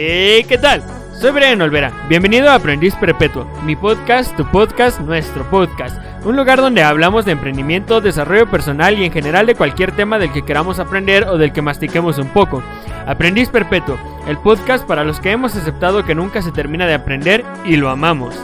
[0.00, 0.80] Hey, ¿qué tal?
[1.12, 1.90] Soy Brian Olvera.
[2.08, 6.00] Bienvenido a Aprendiz Perpetuo, mi podcast, tu podcast, nuestro podcast.
[6.24, 10.32] Un lugar donde hablamos de emprendimiento, desarrollo personal y en general de cualquier tema del
[10.32, 12.62] que queramos aprender o del que mastiquemos un poco.
[13.08, 17.44] Aprendiz Perpetuo, el podcast para los que hemos aceptado que nunca se termina de aprender
[17.64, 18.36] y lo amamos.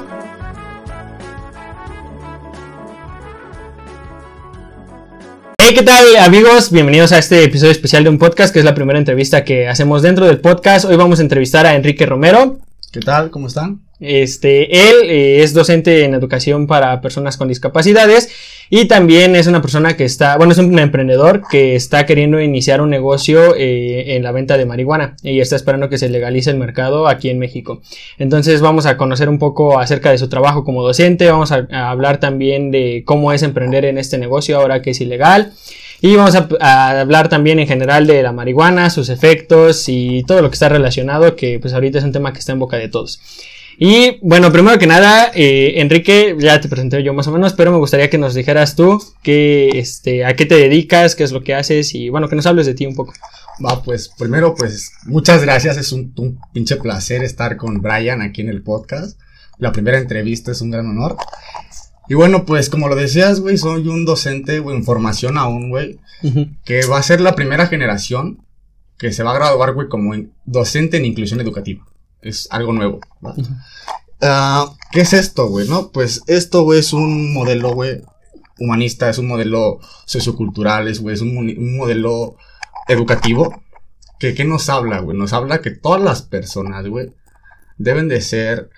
[5.66, 6.70] Hey, ¿qué tal amigos?
[6.70, 10.02] Bienvenidos a este episodio especial de un podcast, que es la primera entrevista que hacemos
[10.02, 10.84] dentro del podcast.
[10.84, 12.59] Hoy vamos a entrevistar a Enrique Romero.
[12.92, 13.30] ¿Qué tal?
[13.30, 13.80] ¿Cómo están?
[14.04, 18.28] Este, él eh, es docente en educación para personas con discapacidades
[18.70, 22.80] y también es una persona que está, bueno, es un emprendedor que está queriendo iniciar
[22.80, 26.56] un negocio eh, en la venta de marihuana y está esperando que se legalice el
[26.56, 27.82] mercado aquí en México.
[28.18, 32.20] Entonces vamos a conocer un poco acerca de su trabajo como docente, vamos a, hablar
[32.20, 35.52] también de cómo es emprender en este negocio ahora que es ilegal.
[36.00, 40.42] Y vamos a, a, hablar también en general de la marihuana, sus efectos y todo
[40.42, 42.89] lo que está relacionado, que pues ahorita es un tema que está en boca de
[42.89, 43.20] todos.
[43.78, 47.72] Y bueno, primero que nada, eh, Enrique, ya te presenté yo más o menos, pero
[47.72, 51.42] me gustaría que nos dijeras tú que, este, a qué te dedicas, qué es lo
[51.42, 53.12] que haces y bueno, que nos hables de ti un poco.
[53.64, 58.42] Va, pues primero, pues muchas gracias, es un, un pinche placer estar con Brian aquí
[58.42, 59.19] en el podcast.
[59.58, 61.17] La primera entrevista es un gran honor.
[62.08, 65.98] Y bueno, pues como lo decías, güey, soy un docente, güey, en formación aún, güey,
[66.22, 66.56] uh -huh.
[66.64, 68.45] que va a ser la primera generación
[68.98, 71.84] que se va a graduar, güey, como en docente en inclusión educativa
[72.25, 73.00] es algo nuevo.
[73.22, 75.69] Uh, ¿Qué es esto, güey?
[75.69, 78.00] No, pues esto, güey, es un modelo, güey,
[78.58, 82.36] humanista, es un modelo sociocultural, es, güey, es un, un, modelo
[82.89, 83.62] educativo.
[84.19, 85.17] Que, ¿Qué nos habla, güey?
[85.17, 87.12] Nos habla que todas las personas, güey,
[87.77, 88.70] deben de ser,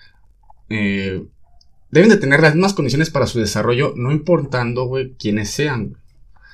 [0.69, 1.23] eh,
[1.91, 5.97] deben de tener las mismas condiciones para su desarrollo, no importando, güey, quiénes sean.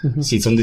[0.04, 0.24] Uh -huh.
[0.24, 0.58] Si son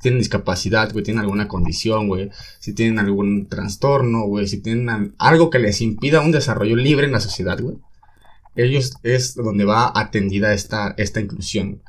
[0.00, 5.50] tienen discapacidad, güey, tienen alguna condición, güey, si tienen algún trastorno, güey, si tienen algo
[5.50, 7.76] que les impida un desarrollo libre en la sociedad, güey.
[8.54, 11.82] Ellos es donde va atendida esta, esta inclusión.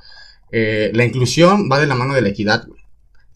[0.52, 2.82] Eh, la inclusión va de la mano de la equidad, güey.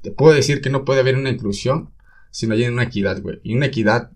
[0.02, 1.92] Te puedo decir que no puede haber una inclusión
[2.32, 3.40] si no hay una equidad, güey.
[3.44, 4.12] Y una equidad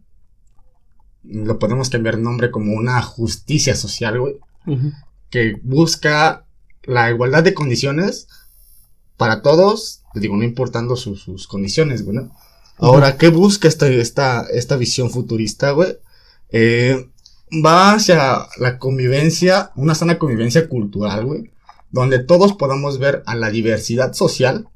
[1.24, 4.36] lo podemos cambiar nombre como una justicia social, güey.
[4.66, 4.94] Uh -huh.
[5.30, 6.46] Que busca
[6.84, 8.28] la igualdad de condiciones
[9.18, 12.32] para todos, digo, no importando sus, sus condiciones, güey, ¿no?
[12.78, 13.18] Ahora, uh -huh.
[13.18, 15.98] ¿qué busca esta, esta, esta visión futurista, güey?
[16.50, 17.10] Eh,
[17.66, 21.52] va hacia la convivencia, una sana convivencia cultural, güey,
[21.92, 24.68] donde todos podamos ver a la diversidad social.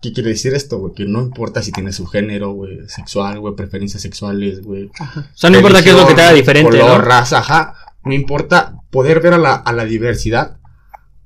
[0.00, 0.94] ¿Qué quiere decir esto, güey?
[0.94, 4.84] Que no importa si tienes su género, güey, sexual, güey, preferencias sexuales, güey.
[4.86, 7.04] O sea, no importa qué es lo que te haga diferente, color, ¿no?
[7.04, 7.74] raza, ajá.
[8.04, 10.58] No importa poder ver a la, a la diversidad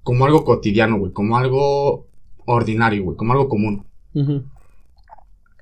[0.02, 2.08] como algo cotidiano, güey, como algo
[2.46, 3.86] ordinario, güey, como algo común.
[4.14, 4.44] Uh -huh.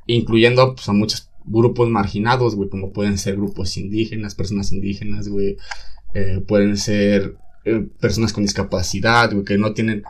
[0.07, 5.57] Incluyendo pues, a muchos grupos marginados, güey, como pueden ser grupos indígenas, personas indígenas, güey,
[6.15, 10.05] eh, pueden ser eh, personas con discapacidad, güey, que no tienen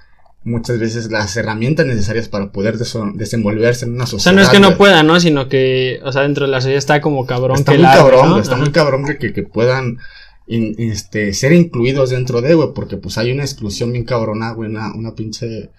[0.45, 4.19] muchas veces las herramientas necesarias para poder desenvolverse en una sociedad.
[4.19, 5.21] O sea, no es que no puedan, ¿no?
[5.21, 7.59] Sino que, o sea, dentro de la sociedad está como cabrón.
[7.59, 8.39] Está que muy cabrón, ¿no?
[8.39, 8.63] está Ajá.
[8.63, 9.99] muy cabrón que, que, que puedan
[10.47, 14.71] in, este, ser incluidos dentro de, güey, porque pues hay una exclusión bien cabrona, güey,
[14.71, 15.71] una, una pinche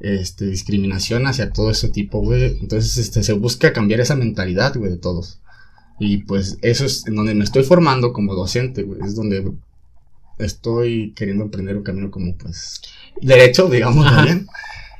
[0.00, 2.58] este, discriminación hacia todo ese tipo, güey.
[2.60, 5.40] Entonces, este, se busca cambiar esa mentalidad, güey, de todos.
[5.98, 9.00] Y pues eso es en donde me estoy formando como docente, güey.
[9.02, 9.52] Es donde
[10.38, 12.82] estoy queriendo emprender un camino como, pues,
[13.20, 14.46] derecho, digamos, también.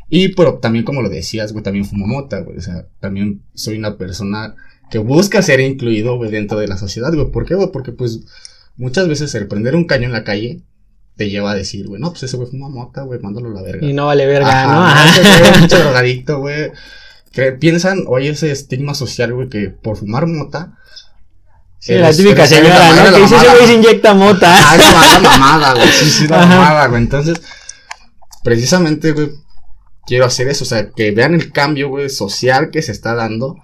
[0.09, 2.57] Y pero también como lo decías, güey, también fumo mota, güey.
[2.57, 4.55] O sea, también soy una persona
[4.91, 7.31] que busca ser incluido, güey, dentro de la sociedad, güey.
[7.31, 7.71] ¿Por qué, güey?
[7.73, 8.21] Porque, pues,
[8.77, 10.63] muchas veces el prender un caño en la calle
[11.17, 13.63] te lleva a decir, güey, no, pues ese güey fuma mota, güey, mándalo a la
[13.63, 13.87] verga.
[13.87, 14.85] Y no vale verga, Ajá, ¿no?
[14.85, 15.21] Ajá.
[15.21, 16.73] Ese güey es drogadicto, güey.
[17.33, 20.79] Que piensan, o hay ese estigma social, güey, que por fumar mota.
[21.79, 23.15] Sí, la típica señora, ¿no?
[23.15, 24.49] Que dice, ese güey se inyecta mota.
[24.51, 25.89] Ah, la mamada, güey.
[25.89, 27.03] Sí, sí, la mamada, güey.
[27.03, 27.41] Entonces,
[28.43, 29.31] precisamente, güey,
[30.07, 30.65] quiero hacer eso.
[30.65, 33.57] O sea, que vean el cambio, güey, social que se está dando.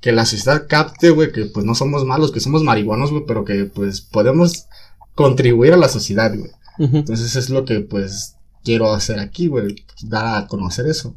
[0.00, 3.44] Que la sociedad capte, güey, que pues no somos malos, que somos marihuanos, güey, pero
[3.44, 4.66] que pues podemos
[5.14, 6.50] contribuir a la sociedad, güey.
[6.78, 6.98] Uh -huh.
[6.98, 11.14] Entonces es lo que pues quiero hacer aquí, güey, dar a conocer eso.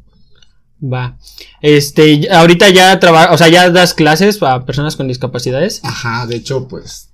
[0.82, 1.18] Va.
[1.60, 5.80] Este, ahorita ya trabajas, o sea, ya das clases a personas con discapacidades.
[5.84, 7.10] Ajá, de hecho, pues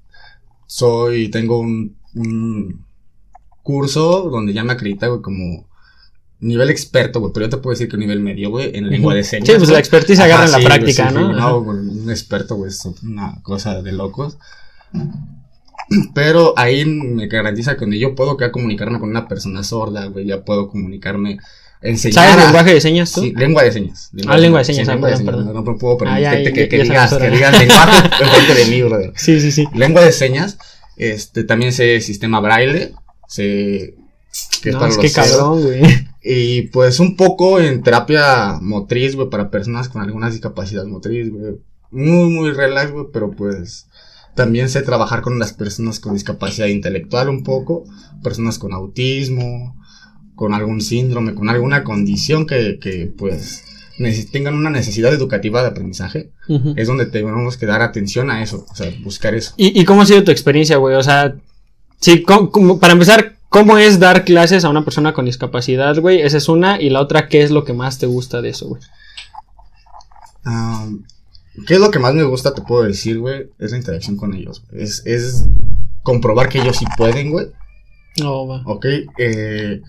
[0.67, 2.85] soy, tengo un, un
[3.63, 5.67] curso donde ya me acredita, güey, como
[6.39, 9.25] nivel experto, güey, pero yo te puedo decir que nivel medio, güey, en lengua de
[9.25, 9.49] señas.
[9.49, 11.33] Sí, pues la expertise agarra en la sí, práctica, sí, ¿no?
[11.33, 14.39] no, un experto, güey, es una cosa de locos.
[16.15, 20.27] Pero ahí me garantiza que donde yo puedo ya comunicarme con una persona sorda, güey,
[20.27, 21.38] ya puedo comunicarme
[21.81, 22.15] enseñar.
[22.25, 23.21] ¿Sabes a- lenguaje de señas tú?
[23.21, 24.11] Sí, lengua de señas.
[24.27, 25.47] Ah, lengua de señas, Sí, ah, lengua de perdón, señas.
[25.47, 25.65] perdón.
[25.65, 28.55] No, no puedo Ah, ya, permitirte ya, que, que ya digas, que digas lenguaje enfrente
[28.55, 29.12] de mí, brother.
[29.17, 29.67] Sí, sí, sí.
[29.75, 30.59] Lengua de señas,
[30.97, 32.93] este, también sé sistema braille,
[33.29, 33.94] sé
[34.62, 35.83] que es No, es los que cabrón, güey.
[36.23, 41.55] Y pues un poco en terapia motriz, güey, para personas con alguna discapacidad motriz, güey.
[41.93, 43.87] Muy, muy relax, güey, pero pues
[44.37, 47.85] también sé trabajar con las personas con discapacidad intelectual un poco,
[48.23, 49.75] personas con autismo,
[50.37, 53.65] con algún síndrome, con alguna condición que, que pues
[54.31, 56.31] tengan una necesidad educativa de aprendizaje.
[56.77, 59.55] Es donde tenemos que dar atención a eso, o sea, buscar eso.
[59.56, 60.94] ¿Y, ¿Y cómo ha sido tu experiencia, güey?
[60.97, 61.35] O sea,
[61.99, 66.21] sí, ¿cómo- cómo- para empezar, ¿cómo es dar clases a una persona con discapacidad, güey?
[66.21, 66.79] Esa es una.
[66.81, 68.83] Y la otra, ¿qué es lo que más te gusta de eso, güey?
[70.44, 70.87] Ah,
[71.67, 73.50] ¿Qué es lo que más me gusta, te puedo decir, güey?
[73.58, 74.64] Es la interacción con ellos.
[74.73, 75.49] Es, es
[76.03, 77.47] comprobar que ellos sí pueden, güey.
[78.20, 78.62] No, va.
[78.67, 78.87] Ok,
[79.19, 79.81] eh,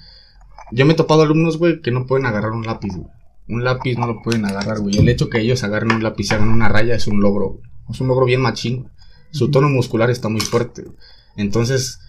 [0.72, 3.10] yo me he topado alumnos, güey, que no pueden agarrar un lápiz, güey.
[3.50, 4.98] Un lápiz no lo pueden agarrar, güey.
[4.98, 7.64] El hecho que ellos agarren un lápiz y hagan una raya es un logro, güey.
[7.90, 8.92] Es un logro bien machín, güey.
[9.32, 10.96] Su tono muscular está muy fuerte, güey.
[11.38, 12.00] Entonces,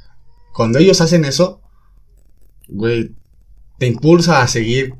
[0.55, 1.61] cuando ellos hacen eso,
[2.69, 3.15] güey,
[3.79, 4.95] te impulsa a seguir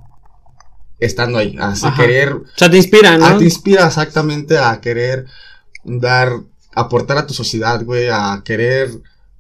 [0.99, 1.95] estando ahí, a Ajá.
[1.95, 3.27] querer O sea, te inspira, ¿no?
[3.27, 5.27] Ah, te inspira exactamente a querer
[5.85, 6.33] dar,
[6.75, 8.91] aportar a tu sociedad, güey, a querer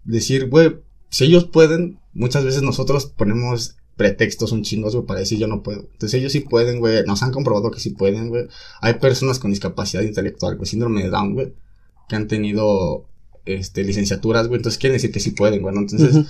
[0.05, 0.77] decir, güey,
[1.11, 5.63] si ellos pueden, muchas veces nosotros ponemos pretextos un chingos, güey, para decir yo no
[5.63, 5.89] puedo.
[5.93, 8.47] Entonces ellos sí pueden, güey, nos han comprobado que sí pueden, güey.
[8.81, 11.55] Hay personas con discapacidad intelectual, güey, síndrome de Down, güey,
[12.09, 13.07] que han tenido,
[13.45, 15.81] este, licenciaturas, güey, entonces quieren decir que sí pueden, güey, ¿no?
[15.81, 16.27] Entonces.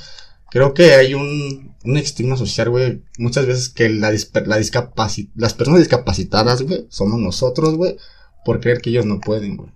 [0.50, 3.02] Creo que hay un, un estigma social, güey.
[3.18, 7.96] Muchas veces que la, la discapaci- las personas discapacitadas, güey, somos nosotros, güey,
[8.44, 9.70] por creer que ellos no pueden, güey.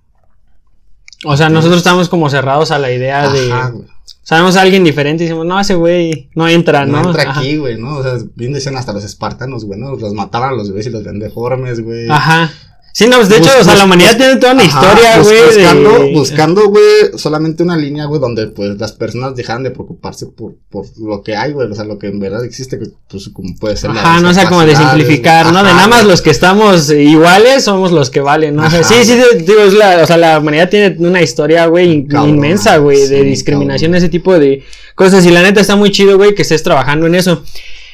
[1.25, 3.53] O sea, nosotros estamos como cerrados a la idea de.
[3.53, 3.87] Ajá, güey.
[4.25, 7.01] Sabemos a alguien diferente y decimos, no, ese güey no entra, ¿no?
[7.03, 7.41] No entra Ajá.
[7.41, 7.97] aquí, güey, ¿no?
[7.99, 9.95] O sea, bien decían hasta los espartanos, güey, ¿no?
[9.95, 12.09] Los mataban a los bebés y los ven deformes, güey.
[12.11, 12.51] Ajá.
[12.95, 14.81] Sí, no, pues, de hecho, Bus- o sea, la humanidad bus- tiene toda una Ajá,
[14.83, 15.47] historia, güey.
[15.47, 16.85] Buscando, de- buscando, güey,
[17.17, 21.35] solamente una línea, güey, donde, pues, las personas dejaran de preocuparse por, por lo que
[21.35, 21.71] hay, güey.
[21.71, 24.29] O sea, lo que en verdad existe, que, pues, como puede ser la Ajá, no
[24.29, 25.65] o sea, como de simplificar, ¿no?
[25.65, 28.67] De nada más los que estamos iguales somos los que valen, ¿no?
[28.67, 31.65] O sea, Ajá, sí, sí, digo, es la, o sea, la humanidad tiene una historia,
[31.67, 34.05] güey, inmensa, güey, de discriminación, cabrón.
[34.05, 35.25] ese tipo de cosas.
[35.25, 37.43] Y la neta está muy chido, güey, que estés trabajando en eso.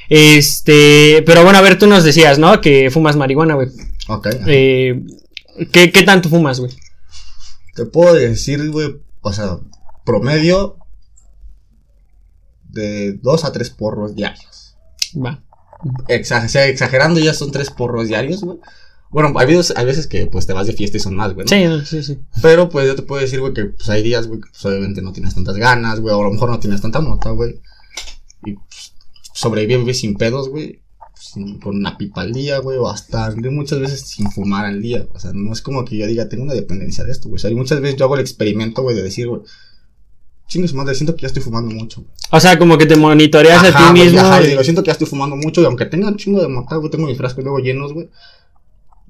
[0.08, 2.60] Este, pero bueno, a ver, tú nos decías, ¿no?
[2.60, 3.68] Que fumas marihuana, güey.
[4.08, 4.26] Ok.
[4.46, 5.02] Eh,
[5.72, 6.72] ¿qué, ¿Qué tanto fumas, güey?
[7.74, 9.58] Te puedo decir, güey, o sea,
[10.04, 10.76] promedio
[12.68, 14.76] de dos a tres porros diarios.
[15.14, 15.42] Va.
[16.08, 18.58] Exa- o sea, exagerando ya son tres porros diarios, güey.
[19.10, 21.46] Bueno, hay veces, hay veces que pues te vas de fiesta y son más, güey.
[21.46, 21.48] ¿no?
[21.84, 22.18] Sí, sí, sí.
[22.42, 25.00] Pero pues yo te puedo decir, güey, que pues hay días, güey, que pues obviamente
[25.00, 27.60] no tienes tantas ganas, güey, o a lo mejor no tienes tanta mota, güey.
[28.44, 28.92] Y pues,
[29.32, 30.82] sobrevives sin pedos, güey.
[31.62, 35.06] Con una pipa al día, güey, o hasta muchas veces sin fumar al día.
[35.14, 37.36] O sea, no es como que yo diga, tengo una dependencia de esto, güey.
[37.36, 39.42] O sea, y muchas veces yo hago el experimento, güey, de decir, güey,
[40.48, 42.00] chingue su madre, siento que ya estoy fumando mucho.
[42.02, 42.12] güey".
[42.30, 44.20] O sea, como que te monitoreas a ti güey, mismo.
[44.20, 46.40] ajá, y y- digo, siento que ya estoy fumando mucho, y aunque tenga un chingo
[46.40, 48.08] de mota, güey, tengo mis frascos luego llenos, güey.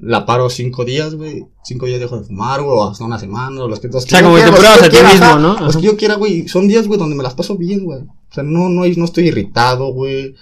[0.00, 1.44] La paro cinco días, güey.
[1.64, 4.10] Cinco días dejo de fumar, güey, o hasta una semana, o los que, los que
[4.10, 5.58] sea, como que te pruebas a ti mismo, ajá, ¿no?
[5.58, 6.46] Los que yo quiera, güey.
[6.46, 8.00] Son días, güey, donde me las paso bien, güey.
[8.02, 10.36] O sea, no, no, no estoy irritado, güey.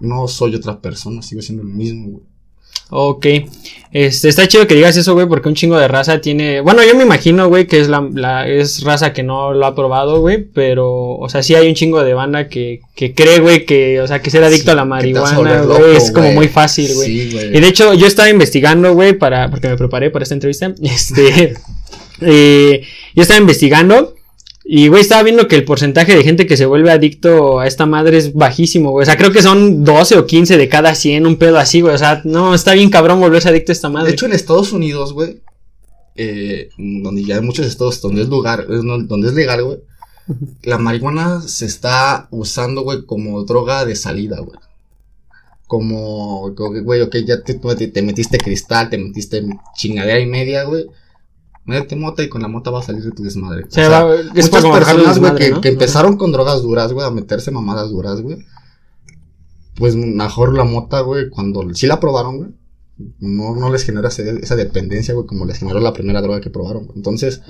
[0.00, 2.24] No soy otra persona, sigo siendo el mismo, güey.
[2.90, 3.26] Ok.
[3.92, 6.60] Este, está chido que digas eso, güey, porque un chingo de raza tiene.
[6.60, 9.74] Bueno, yo me imagino, güey, que es la, la- es raza que no lo ha
[9.74, 10.44] probado, güey.
[10.52, 14.06] Pero, o sea, sí hay un chingo de banda que, que cree, güey, que, o
[14.06, 17.30] sea, que ser adicto a la marihuana, volver güey, loco, es como muy fácil, güey.
[17.30, 20.74] Sí, Y de hecho, yo estaba investigando, güey, para, porque me preparé para esta entrevista.
[20.82, 21.54] Este,
[22.20, 22.82] eh,
[23.14, 24.13] yo estaba investigando.
[24.66, 27.84] Y, güey, estaba viendo que el porcentaje de gente que se vuelve adicto a esta
[27.84, 29.02] madre es bajísimo, güey.
[29.02, 31.94] O sea, creo que son 12 o 15 de cada 100, un pedo así, güey.
[31.94, 34.08] O sea, no, está bien cabrón volverse adicto a esta madre.
[34.08, 35.42] De hecho, en Estados Unidos, güey,
[36.16, 39.78] eh, donde ya hay muchos estados donde es lugar, no- donde es legal, güey,
[40.62, 44.58] la marihuana se está usando, güey, como droga de salida, güey.
[45.66, 49.42] Como, güey, ok, ya te metiste cristal, te metiste
[49.76, 50.86] chingadera y media, güey.
[51.66, 53.64] Métete mota y con la mota va a salir de tu desmadre.
[53.64, 55.60] O sea, va- es muchas personas, güey, que, ¿no?
[55.62, 58.38] que empezaron con drogas duras, güey, a meterse mamadas duras, güey.
[59.76, 62.50] Pues mejor la mota, güey, cuando sí la probaron, güey.
[63.18, 66.50] No, no les genera ese- esa dependencia, güey, como les generó la primera droga que
[66.50, 66.84] probaron.
[66.86, 66.96] güey.
[66.98, 67.40] Entonces,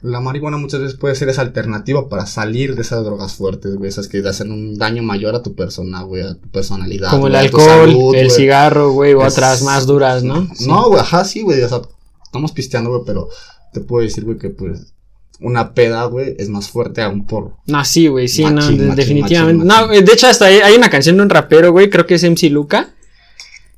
[0.00, 3.88] la marihuana muchas veces puede ser esa alternativa para salir de esas drogas fuertes, güey,
[3.88, 7.10] esas que hacen un daño mayor a tu persona, güey, a tu personalidad.
[7.10, 8.30] Como el güey, alcohol, salud, el güey.
[8.30, 10.46] cigarro, güey, o Es- otras más duras, ¿no?
[10.54, 10.68] Sí.
[10.68, 11.60] No, güey, ajá, sí, güey.
[11.62, 11.82] O sea,
[12.28, 13.28] estamos pisteando, güey, pero
[13.72, 14.92] te puedo decir, güey, que pues
[15.40, 17.58] una peda, güey, es más fuerte a un porro.
[17.66, 19.64] No, sí, güey, sí, Machín, no, machín, definitivamente.
[19.64, 22.14] machín, No, de hecho, hasta hay, hay una canción de un rapero, güey, creo que
[22.14, 22.90] es MC Luca.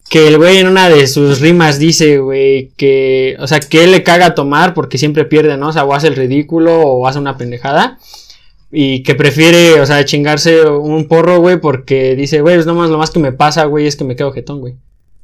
[0.08, 3.92] Que el güey en una de sus rimas dice, güey, que, o sea, que él
[3.92, 5.68] le caga tomar porque siempre pierde, ¿no?
[5.68, 7.98] O sea, o hace el ridículo o hace una pendejada.
[8.72, 12.98] Y que prefiere, o sea, chingarse un porro, güey, porque dice, güey, es nomás lo
[12.98, 14.74] más que me pasa, güey, es que me quedo jetón, güey.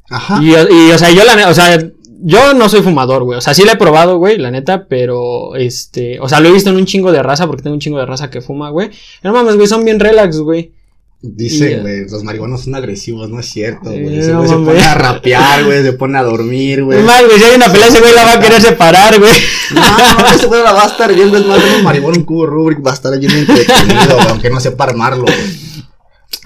[0.08, 0.40] Ajá.
[0.40, 1.80] Y, y, o sea, yo la o sea,
[2.22, 3.38] yo no soy fumador, güey.
[3.38, 6.52] O sea, sí la he probado, güey, la neta, pero este, o sea, lo he
[6.52, 8.90] visto en un chingo de raza porque tengo un chingo de raza que fuma, güey.
[9.22, 10.72] No mames, güey, son bien relax, güey.
[11.22, 14.04] Dice, Y- güey, los marihuanos son agresivos, no es cierto, güey.
[14.04, 16.98] No se pone a rapear, güey, se pone a dormir, güey.
[17.00, 19.32] Es más, güey, si hay una pelea, ese güey la va a querer separar, güey.
[19.74, 19.80] No,
[20.18, 22.84] no, ese güey la va a estar viendo, es más, un marihuana, un cubo Rubrik
[22.86, 25.66] va a estar bien entretenido, güey, aunque no sepa armarlo, güey.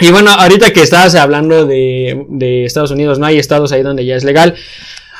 [0.00, 4.06] Y bueno, ahorita que estabas hablando de, de Estados Unidos, no hay estados ahí donde
[4.06, 4.54] ya es legal.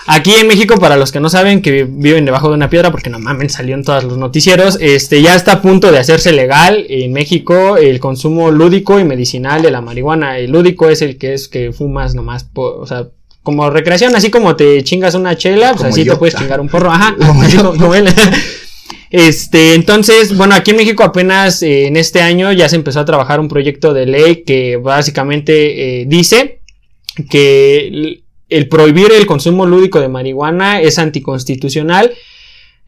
[0.07, 3.11] Aquí en México, para los que no saben, que viven debajo de una piedra, porque
[3.11, 6.85] no mames, salió en todos los noticieros, este ya está a punto de hacerse legal
[6.89, 10.39] en México el consumo lúdico y medicinal de la marihuana.
[10.39, 13.07] El lúdico es el que es que fumas nomás, o sea,
[13.43, 16.13] como recreación, así como te chingas una chela, pues Como así yo.
[16.15, 17.63] te puedes chingar un porro, ajá, Como así yo.
[17.65, 18.09] como- como él.
[19.13, 23.05] Este, entonces, bueno, aquí en México apenas eh, en este año ya se empezó a
[23.05, 26.61] trabajar un proyecto de ley que básicamente eh, dice
[27.29, 28.20] que
[28.51, 32.13] el, prohibir el consumo lúdico de marihuana es anticonstitucional.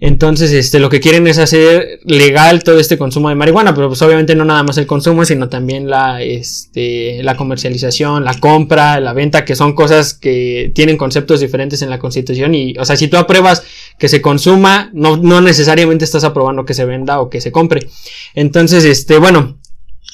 [0.04, 4.02] Entonces, este, lo que quieren es hacer legal todo este consumo de marihuana, pero pues
[4.02, 9.12] obviamente no nada más el consumo, sino también la, este, la comercialización, la compra, la
[9.12, 13.06] venta, que son cosas que tienen conceptos diferentes en la Constitución y, o sea, si
[13.06, 13.62] tú apruebas
[13.96, 17.86] que se consuma, no, no necesariamente estás aprobando que se venda o que se compre.
[18.34, 19.60] Entonces, este, bueno,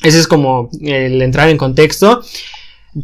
[0.02, 2.22] ese es como el entrar en contexto.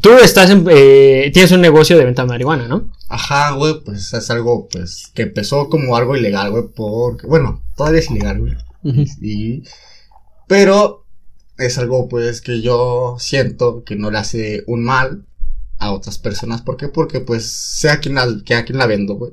[0.00, 2.90] Tú estás en, eh, tienes un negocio de venta de marihuana, ¿no?
[3.08, 8.00] Ajá, güey, pues es algo, pues, que empezó como algo ilegal, güey, porque, bueno, todavía
[8.00, 8.54] es ilegal, güey.
[9.20, 9.62] Y,
[10.46, 11.04] pero
[11.58, 15.26] es algo, pues, que yo siento que no le hace un mal
[15.78, 16.62] a otras personas.
[16.62, 16.88] ¿Por qué?
[16.88, 19.32] Porque, pues, sé a quién la, que a quién la vendo, güey.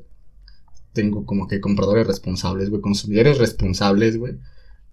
[0.93, 4.33] Tengo como que compradores responsables, güey, consumidores responsables, güey.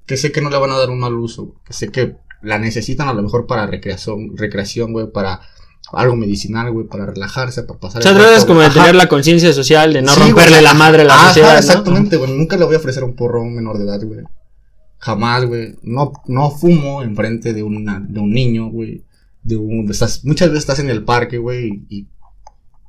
[0.06, 2.16] Que sé que no le van a dar un mal uso, güey, Que sé que
[2.42, 5.40] la necesitan a lo mejor para recreación, recreación, güey, para
[5.92, 9.52] algo medicinal, güey, para relajarse, para pasar O sea, tratas como de tener la conciencia
[9.52, 11.58] social, de no Sí, romperle la madre a la ajá, sociedad.
[11.58, 12.30] exactamente, güey.
[12.36, 14.20] Nunca le voy a ofrecer un porro a un menor de edad, güey.
[14.98, 15.76] Jamás, güey.
[15.82, 19.04] No, no fumo enfrente de, una, de un niño, güey.
[19.42, 22.02] De un, estás, muchas veces estás en el parque, güey, y, y,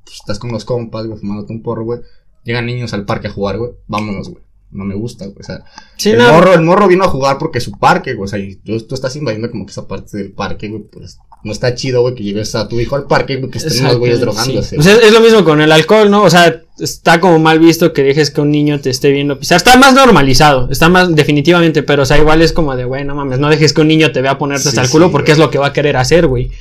[0.03, 2.01] pues, estás con los compas, güey, fumándote un porro, güey.
[2.43, 3.71] Llegan niños al parque a jugar, güey.
[3.87, 4.43] Vámonos, güey.
[4.71, 5.37] No me gusta, güey.
[5.39, 5.63] O sea,
[5.97, 8.25] Sí, el, no, morro, el morro vino a jugar porque es su parque, güey.
[8.25, 10.83] O sea, y tú, tú estás invadiendo como que esa parte del parque, güey.
[10.83, 13.79] Pues no está chido, güey, que lleves a tu hijo al parque, güey, que estén
[13.85, 14.69] unos güeyes drogándose.
[14.71, 14.75] sí.
[14.77, 16.23] O sea, es lo mismo con el alcohol, ¿no?
[16.23, 19.57] O sea, está como mal visto que dejes que un niño te esté viendo pisar.
[19.57, 23.15] Está más normalizado, está más definitivamente, pero o sea, igual es como de, güey, no
[23.15, 25.39] mames, no dejes que un niño te vea ponerte Sí, hasta el culo porque güey.
[25.41, 26.51] es lo que va a querer hacer, güey.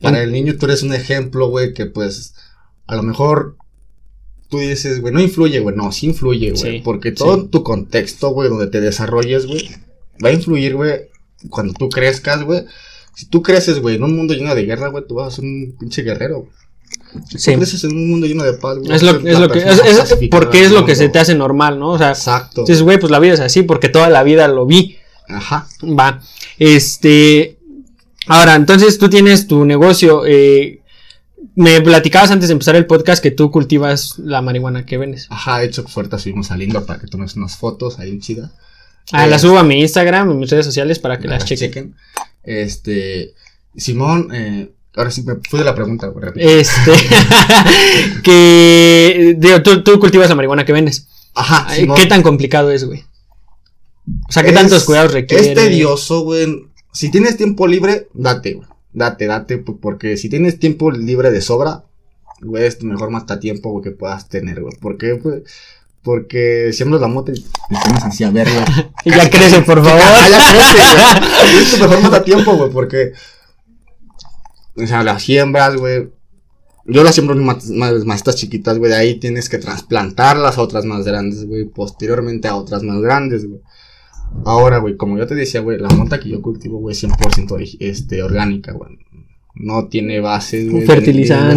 [0.00, 2.34] Para el niño tú eres un ejemplo, güey, que pues
[2.86, 3.56] a lo mejor
[4.48, 7.48] tú dices, güey, no influye, güey, no, sí influye, güey, Sí, porque todo sí.
[7.50, 9.68] tu contexto, güey, donde te desarrolles, güey,
[10.24, 10.92] va a influir, güey,
[11.50, 12.64] cuando tú crezcas, güey.
[13.14, 15.44] Si tú creces, güey, en un mundo lleno de guerra, güey, tú vas a ser
[15.44, 16.52] un pinche guerrero, güey.
[17.28, 17.54] Si Sí.
[17.54, 20.14] creces en un mundo lleno de paz, güey, Es lo, es lo que, es, es-
[20.30, 21.90] porque es lo que se te hace normal, ¿no?
[21.92, 22.62] O sea, Exacto.
[22.62, 24.96] dices, güey, pues la vida es así porque toda la vida lo vi.
[25.28, 25.66] Ajá.
[25.82, 26.22] Va.
[26.58, 27.58] Este.
[28.26, 30.22] Ahora, entonces tú tienes tu negocio.
[30.26, 30.77] eh,
[31.58, 35.26] me platicabas antes de empezar el podcast que tú cultivas la marihuana que vendes.
[35.30, 38.50] Ajá, de hecho, ahorita subimos al indoor para que tomes unas fotos ahí chidas.
[39.12, 41.94] Ah, Eh, las subo a mi Instagram, a mis redes sociales para que las chequen.
[42.42, 43.34] Este,
[43.76, 46.24] Simón, eh, ahora sí me fui de la pregunta, güey.
[46.26, 46.48] rápido.
[46.48, 46.92] Este.
[48.22, 49.34] que.
[49.38, 51.06] digo, tú, tú cultivas la marihuana que vendes.
[51.34, 51.96] Ajá, Simón.
[51.96, 53.04] ¿Qué tan complicado es, güey?
[54.28, 55.48] O sea, ¿qué Es- tantos cuidados requiere?
[55.48, 56.66] Es tedioso, güey.
[56.92, 58.68] Si tienes tiempo libre, date, güey.
[58.92, 61.84] Date, date, pu- porque si tienes tiempo libre de sobra,
[62.40, 64.74] güey, es tu mejor matatiempo güey, que puedas tener, güey.
[64.80, 65.42] ¿Por qué, güey?
[66.02, 67.48] Porque siembras la moto y te
[67.84, 68.64] pones así a ver, güey.
[69.18, 70.00] Ya crece, por favor.
[70.02, 71.62] Ah, ya crece, güey.
[71.62, 73.12] Es tu mejor matatiempo, güey, porque.
[74.76, 76.10] O sea, las siembras, güey.
[76.86, 78.90] Yo las siembro en mat- ma- macetas chiquitas, güey.
[78.90, 81.64] De ahí tienes que trasplantarlas a otras más grandes, güey.
[81.66, 83.60] Posteriormente a otras más grandes, güey.
[84.44, 87.76] Ahora, güey, como yo te decía, güey, la monta que yo cultivo, güey, 100% ori-
[87.80, 88.98] este, orgánica, güey.
[89.60, 90.82] No tiene bases, güey.
[90.82, 90.86] un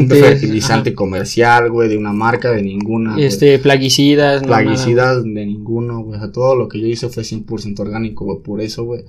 [0.09, 3.15] fertilizante comercial, güey, de una marca, de ninguna.
[3.19, 4.63] Este, plaguicidas, no, nada.
[4.63, 6.17] plaguicidas de ninguno, güey.
[6.17, 8.39] O sea, todo lo que yo hice fue 100% orgánico, güey.
[8.41, 9.03] Por eso, güey.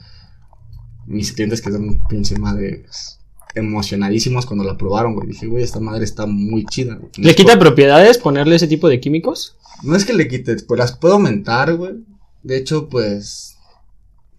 [1.07, 2.85] Mis clientes quedaron pinche madre
[3.55, 5.29] emocionadísimos cuando la probaron, güey.
[5.29, 7.11] Dije, güey, esta madre está muy chida, güey.
[7.17, 9.57] ¿Le es quita por- propiedades ponerle ese tipo de químicos?
[9.83, 11.95] No es que le quite, pues las puedo aumentar, güey.
[12.43, 13.52] De hecho, pues.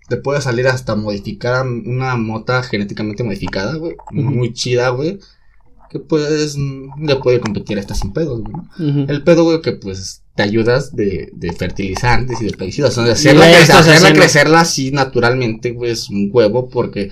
[0.08, 3.96] Te puede salir hasta modificar una mota genéticamente modificada, güey.
[4.12, 5.20] Muy chida, güey.
[5.90, 9.06] Que pues le puede competir hasta sin pedos, güey.
[9.08, 12.98] El pedo, güey, que pues te ayudas de, de fertilizantes y de plaguicidas.
[12.98, 17.12] O sea, hacerla, hacerla crecerla así naturalmente, güey, es un huevo porque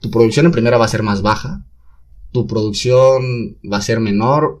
[0.00, 1.64] tu producción en primera va a ser más baja.
[2.32, 4.60] Tu producción va a ser menor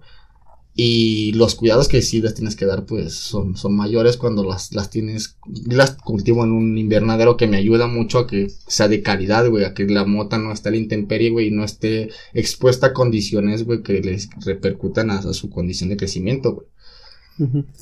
[0.74, 4.72] y los cuidados que sí les tienes que dar, pues, son, son mayores cuando las,
[4.74, 5.36] las tienes.
[5.66, 9.64] las cultivo en un invernadero que me ayuda mucho a que sea de calidad, güey.
[9.64, 11.48] A que la mota no esté a la intemperie, güey.
[11.48, 16.54] Y no esté expuesta a condiciones, güey, que les repercutan a, su condición de crecimiento,
[16.54, 16.66] güey.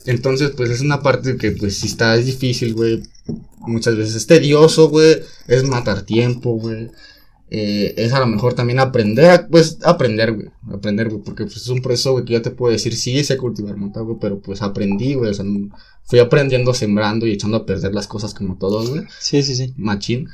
[0.06, 3.02] Entonces, pues es una parte que, pues, si está, es difícil, güey.
[3.60, 5.18] Muchas veces es tedioso, güey.
[5.46, 6.90] Es matar tiempo, güey.
[7.52, 11.68] Eh, es a lo mejor también aprender, pues aprender, güey, aprender, güey, porque pues es
[11.68, 14.62] un proceso, güey, que yo te puedo decir, sí sé cultivar mota, güey, pero pues
[14.62, 15.44] aprendí, güey, o sea,
[16.04, 19.02] fui aprendiendo sembrando y echando a perder las cosas como todos, güey.
[19.18, 19.74] Sí, sí, sí.
[19.76, 20.28] Machín.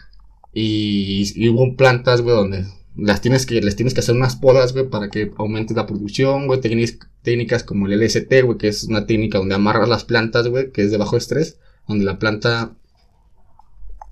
[0.52, 4.88] Y, hubo plantas, güey, donde las tienes que, les tienes que hacer unas podas, güey,
[4.88, 9.38] para que aumente la producción, güey, técnicas como el LST, güey, que es una técnica
[9.38, 11.58] donde amarras las plantas, güey, que es de bajo estrés,
[11.88, 12.76] donde la planta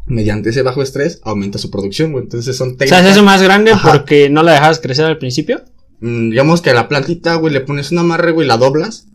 [0.06, 2.24] mediante ese bajo estrés aumenta su producción, güey.
[2.24, 3.02] Entonces son técnicas.
[3.02, 5.62] ¿Se hace más grande porque no la dejabas crecer al principio?
[6.00, 9.06] Mm, digamos que a la plantita, güey, le pones una amarre, güey, la doblas.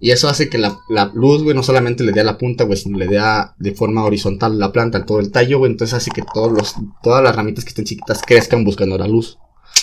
[0.00, 0.78] Y eso hace que la,
[1.14, 3.20] luz, güey, no solamente le dé a la punta, güey, sino le dé
[3.58, 5.72] de forma horizontal la planta, todo el tallo, güey.
[5.72, 9.38] Entonces hace que todos los, todas las ramitas que estén chiquitas crezcan buscando la luz.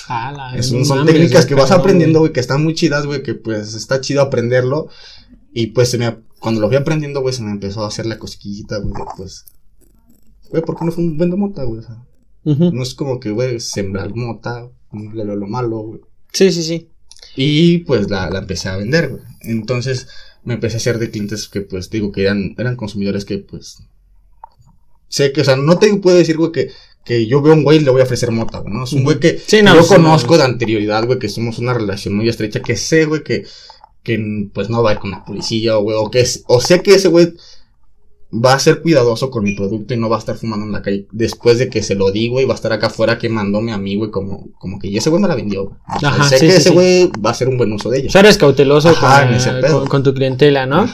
[0.08, 3.74] Ah, la son técnicas que vas aprendiendo, güey, que están muy chidas, güey, que pues
[3.74, 4.88] está chido aprenderlo.
[5.54, 8.18] Y pues se me, cuando lo fui aprendiendo, güey, se me empezó a hacer la
[8.18, 9.46] cosquillita, güey, pues
[10.50, 11.80] güey, ¿por qué no fue un vendo mota, güey?
[11.80, 12.04] O sea,
[12.44, 16.02] no es como que, güey, sembrar mota, lo, lo malo, güey.
[16.32, 16.90] Sí, sí, sí.
[17.36, 19.22] Y pues la, la empecé a vender, güey.
[19.42, 20.08] Entonces
[20.44, 23.80] me empecé a hacer de clientes que, pues, digo, que eran, eran consumidores que, pues,
[25.10, 26.70] sé que, o sea, no te puedo decir, güey, que,
[27.04, 28.84] que yo veo a un güey y le voy a ofrecer mota, güey, ¿no?
[28.84, 32.62] Es un güey que yo conozco de anterioridad, güey, que somos una relación muy estrecha,
[32.62, 33.46] que sé, güey, que,
[34.04, 36.94] que, pues, no va a ir con la policía, güey, o que, o sé que
[36.94, 37.34] ese güey
[38.34, 40.82] va a ser cuidadoso con mi producto y no va a estar fumando en la
[40.82, 43.78] calle después de que se lo digo y va a estar acá afuera quemándome a
[43.78, 45.78] mí, güey, como, como que y ese güey me la vendió.
[45.86, 48.08] Ajá, sé que ese güey va a hacer un buen uso de ella.
[48.10, 48.94] O sea, eres cauteloso
[49.90, 50.88] con, tu clientela, ¿no?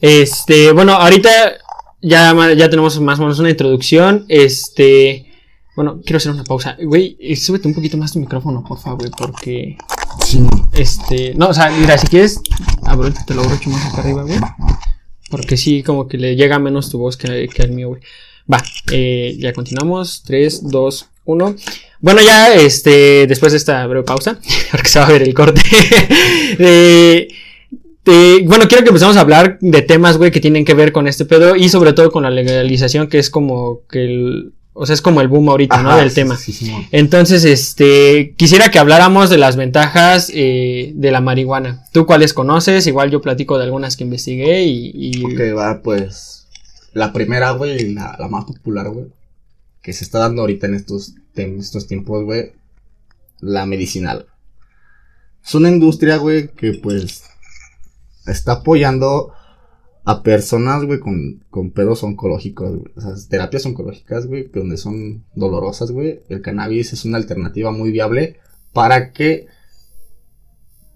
[0.00, 1.30] Este, bueno, ahorita
[2.02, 4.24] ya, ya tenemos más o menos una introducción.
[4.28, 5.26] Este,
[5.76, 6.76] bueno, quiero hacer una pausa.
[6.82, 9.76] Güey, súbete un poquito más tu micrófono, por favor, güey, porque...
[10.24, 10.44] Sí.
[10.72, 12.40] Este, no, o sea, mira, si quieres,
[13.26, 14.38] te lo abrocho más acá arriba, güey.
[15.30, 18.02] Porque sí, como que le llega menos tu voz que, que al mío, güey.
[18.50, 18.62] Va,
[18.92, 20.22] eh, ya continuamos.
[20.24, 21.56] 3, 2, 1.
[22.00, 24.38] Bueno, ya este, después de esta breve pausa,
[24.70, 25.60] porque se va a ver el corte.
[26.58, 27.28] eh,
[28.44, 31.24] bueno, quiero que empecemos a hablar de temas, güey, que tienen que ver con este
[31.24, 35.00] pedo y sobre todo con la legalización, que es como que el, o sea, es
[35.00, 35.96] como el boom ahorita, ¿no?
[35.96, 36.38] Del tema.
[36.92, 41.86] Entonces, este, quisiera que habláramos de las ventajas eh, de la marihuana.
[41.92, 42.86] ¿Tú cuáles conoces?
[42.86, 44.90] Igual yo platico de algunas que investigué y...
[44.94, 45.24] y...
[45.24, 46.46] Ok, va, pues,
[46.92, 49.06] la primera, güey, la, la más popular, güey,
[49.80, 52.52] que se está dando ahorita en estos, en estos tiempos, güey,
[53.40, 54.26] la medicinal.
[55.42, 57.24] Es una industria, güey, que pues
[58.26, 59.32] está apoyando
[60.08, 62.92] a personas, güey, con, con pedos oncológicos, güey.
[62.94, 66.20] O sea, terapias oncológicas, güey, donde son dolorosas, güey.
[66.28, 68.36] El cannabis es una alternativa muy viable
[68.72, 69.48] para que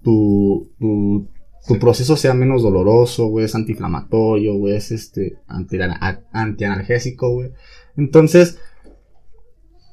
[0.01, 1.27] tu, tu,
[1.67, 3.43] tu proceso sea menos doloroso, güey.
[3.43, 4.77] Es antiinflamatorio, güey.
[4.77, 5.77] Es este, anti,
[6.31, 7.51] antianalgésico, güey.
[7.97, 8.59] Entonces,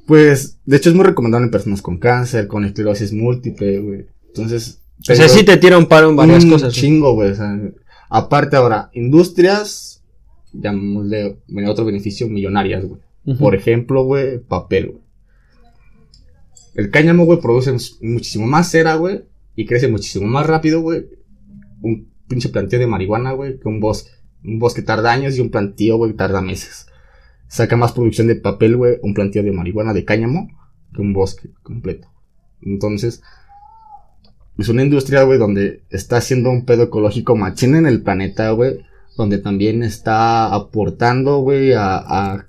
[0.07, 4.07] pues, de hecho es muy recomendable en personas con cáncer, con esclerosis múltiple, güey.
[4.29, 4.81] Entonces...
[5.01, 6.73] O sea, sí te tira un paro en varias cosas.
[6.73, 7.33] chingo, güey.
[7.33, 7.59] O sea,
[8.09, 10.03] Aparte ahora, industrias,
[10.53, 13.01] llamémosle otro beneficio, millonarias, güey.
[13.39, 15.03] Por ejemplo, güey, papel, güey.
[16.75, 19.25] El cáñamo, güey, produce muchísimo más cera, güey,
[19.57, 21.07] y crece muchísimo más rápido, güey.
[21.83, 24.11] Un pinche planteo de marihuana, güey, que un bosque.
[24.45, 26.87] Un bosque tarda años y un plantío, güey, tarda meses.
[27.49, 30.49] Saca más producción de papel, güey, un planteo de marihuana de cáñamo
[30.95, 32.09] que un bosque completo.
[32.63, 33.23] Entonces,
[34.59, 38.85] es una industria, güey, donde está haciendo un pedo ecológico machín en el planeta, güey.
[39.17, 42.47] Donde también está aportando, güey, a, a,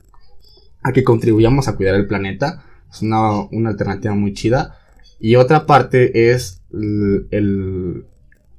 [0.82, 2.63] a, que contribuyamos a cuidar el planeta.
[2.91, 4.76] Es una, una alternativa muy chida.
[5.19, 8.06] Y otra parte es el, el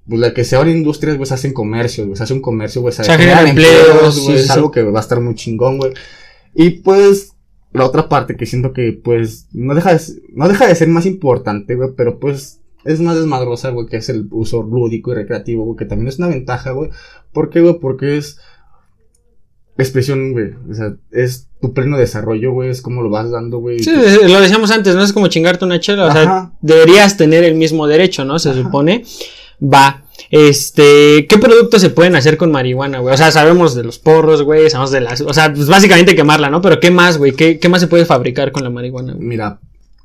[0.08, 2.92] pues la que se abren industrias, güey, se hacen comercios, se hace un comercio, güey,
[2.92, 5.92] se, se generan empleos, güey, es algo que va a estar muy chingón, güey.
[6.54, 7.34] Y pues,
[7.72, 10.00] la otra parte que siento que, pues, no deja de,
[10.34, 14.08] no deja de ser más importante, güey, pero pues, es más desmadrosa, güey, que es
[14.08, 16.90] el uso lúdico y recreativo, güey, que también es una ventaja, güey.
[17.32, 17.78] ¿Por qué, güey?
[17.78, 18.38] Porque es
[19.76, 20.52] expresión, güey.
[20.70, 23.80] O sea, es tu pleno desarrollo, güey, es como lo vas dando, güey.
[23.80, 27.54] Sí, lo decíamos antes, no es como chingarte una chela, o sea, deberías tener el
[27.54, 28.38] mismo derecho, ¿no?
[28.38, 29.04] Se supone.
[29.62, 30.04] Va.
[30.30, 33.12] Este, ¿qué productos se pueden hacer con marihuana, güey?
[33.12, 36.50] O sea, sabemos de los porros, güey, sabemos de las, o sea, pues básicamente quemarla,
[36.50, 36.62] ¿no?
[36.62, 37.32] Pero ¿qué más, güey?
[37.32, 39.26] ¿Qué, qué más se puede fabricar con la marihuana, güey?
[39.26, 39.60] Mira,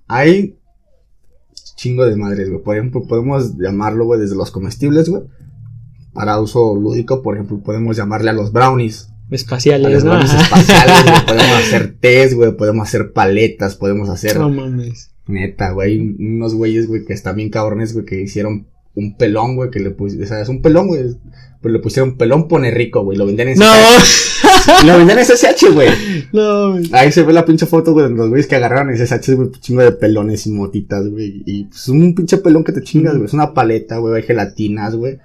[0.08, 0.56] hay
[1.76, 2.64] chingo de madres, güey.
[2.64, 5.24] Por ejemplo, podemos llamarlo, güey, desde los comestibles, güey.
[6.14, 9.10] Para uso lúdico, por ejemplo, podemos llamarle a los brownies.
[9.10, 10.12] A los Espaciales, ¿no?
[10.12, 11.26] brownies espaciales, güey.
[11.28, 12.58] Podemos hacer test, güey.
[12.58, 14.40] Podemos hacer paletas, podemos hacer...
[14.40, 15.12] No mames.
[15.28, 16.00] Neta, güey.
[16.00, 19.92] Unos güeyes, güey, que están bien cabrones, güey, que hicieron un pelón, güey, que le
[19.92, 20.26] pusieron...
[20.26, 21.16] O sea, es un pelón, güey.
[21.62, 23.18] Pero le pusieron pelón pone rico, güey.
[23.18, 24.86] Lo vendían en No, SSH.
[24.86, 25.90] Lo vendían en SSH, güey.
[26.32, 26.90] no, güey.
[26.94, 29.52] Ahí se ve la pinche foto, güey, de los güeyes que agarraron ese SH, güey,
[29.60, 31.44] chingo de pelones y motitas, güey.
[31.46, 33.26] Y pues un pinche pelón que te chingas, güey.
[33.26, 35.20] Es una paleta, güey, hay gelatinas, güey.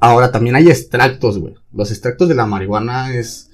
[0.00, 1.54] Ahora también hay extractos, güey.
[1.72, 3.50] Los extractos de la marihuana es.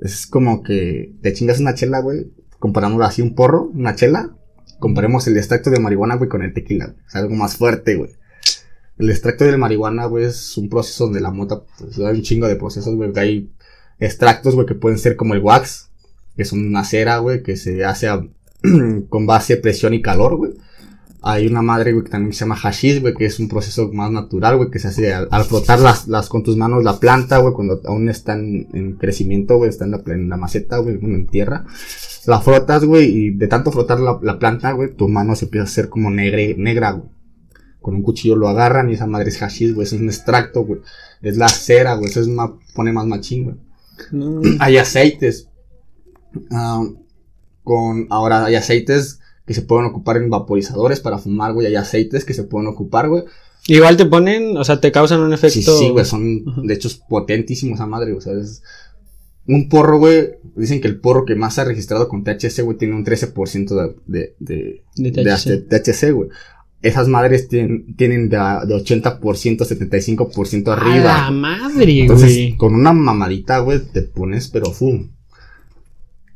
[0.00, 2.32] Es como que te chingas una chela, güey.
[2.58, 4.34] Comparamos así un porro, una chela.
[4.84, 6.94] Comparemos el extracto de marihuana, güey, con el tequila.
[7.08, 8.10] Es algo más fuerte, güey.
[8.98, 12.46] El extracto de marihuana, güey, es un proceso donde la mota, pues hay un chingo
[12.46, 13.10] de procesos, güey.
[13.16, 13.50] Hay
[13.98, 15.88] extractos, güey, que pueden ser como el wax,
[16.36, 18.08] que es una cera, güey, que se hace
[19.08, 20.52] con base presión y calor, güey.
[21.26, 24.10] Hay una madre, güey, que también se llama hashish, güey, que es un proceso más
[24.10, 27.38] natural, güey, que se hace al, al frotar las, las con tus manos la planta,
[27.38, 30.98] güey, cuando aún está en, en crecimiento, güey, está en la, en la maceta, güey,
[30.98, 31.64] bueno, en tierra.
[32.26, 35.62] La frotas, güey, y de tanto frotar la, la planta, güey, tu mano se empieza
[35.62, 37.08] a hacer como negre, negra, güey.
[37.80, 40.82] Con un cuchillo lo agarran y esa madre es hashish, güey, es un extracto, güey.
[41.22, 43.56] Es la cera, güey, eso es más, pone más machín, güey.
[44.60, 45.48] Hay aceites.
[46.50, 46.84] ah,
[47.62, 51.66] con, ahora hay aceites que se pueden ocupar en vaporizadores para fumar, güey.
[51.66, 53.24] Hay aceites que se pueden ocupar, güey.
[53.66, 55.78] Igual te ponen, o sea, te causan un Sí, efecto.
[55.78, 56.04] sí, güey.
[56.04, 56.62] Son, Ajá.
[56.64, 58.18] de hecho, es potentísimo esa madre, güey.
[58.18, 58.62] O sea, es
[59.46, 60.30] un porro, güey.
[60.56, 63.68] Dicen que el porro que más se ha registrado con THC, güey, tiene un 13%
[63.74, 66.12] de, de, de, De de THC.
[66.12, 66.28] Güey.
[66.82, 71.04] Esas madres tienen, tienen de, de 80%, 75% A arriba.
[71.24, 72.56] la madre, Entonces, güey.
[72.58, 75.10] con una mamadita, güey, te pones, pero fum.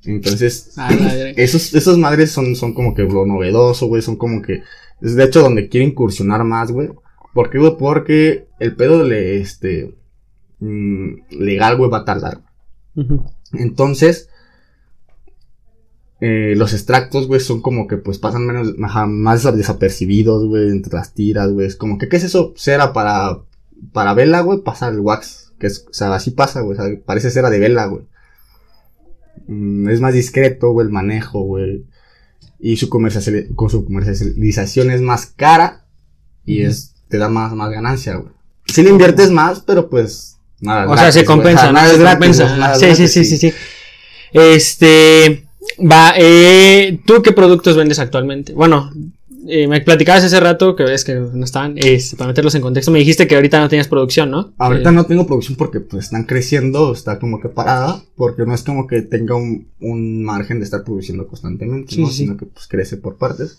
[0.09, 1.33] Entonces, A la verga.
[1.43, 4.63] esos, esas madres son, son como que lo novedoso, güey, son como que,
[5.01, 6.91] es de hecho donde quiere incursionar más, güey.
[7.35, 7.77] ¿Por qué, güey?
[7.79, 9.95] Porque el pedo de, este,
[10.61, 12.43] mm, legal, güey, va a tardar.
[12.97, 13.23] Ujú.
[13.53, 14.29] Entonces,
[16.21, 20.95] eh, los extractos, güey, son como que pues pasan menos, ajá, más desapercibidos, güey, entre
[20.95, 21.67] las tiras, güey.
[21.67, 22.55] Es como que, ¿qué es eso?
[22.57, 23.41] Cera para,
[23.93, 25.53] para vela, güey, pasa el wax.
[25.61, 28.05] Que es, o sea, así pasa, güey, o sea, parece cera de vela, güey.
[29.47, 31.85] Mm, es más discreto, güey, el manejo, güey.
[32.59, 35.85] Y su, comercialización con su comercialización es más cara
[36.45, 38.33] y es, te da más, más ganancia, güey.
[38.67, 40.91] Si le inviertes más, pero pues, nada.
[40.91, 41.79] O sea, se gratis, compensa, O sea, ¿no?
[41.79, 42.57] nada Se es gratis, compensa.
[42.57, 43.53] nada Sí, sí, gratis, sí, sí, sí.
[44.33, 45.49] Este,
[45.81, 48.53] va, eh, ¿tú qué productos vendes actualmente?
[48.53, 48.91] Bueno,
[49.49, 52.91] eh, me platicabas hace rato que ves que no estaban, este, para meterlos en contexto,
[52.91, 54.53] me dijiste que ahorita no tenías producción, ¿no?
[54.59, 58.55] Ahorita Eh, no tengo producción porque pues están creciendo, está como que parada, porque no
[58.55, 62.09] es como que tenga un, un margen de estar produciendo constantemente, Sí, ¿no?
[62.09, 62.17] sí.
[62.19, 63.59] Sino que pues crece por partes.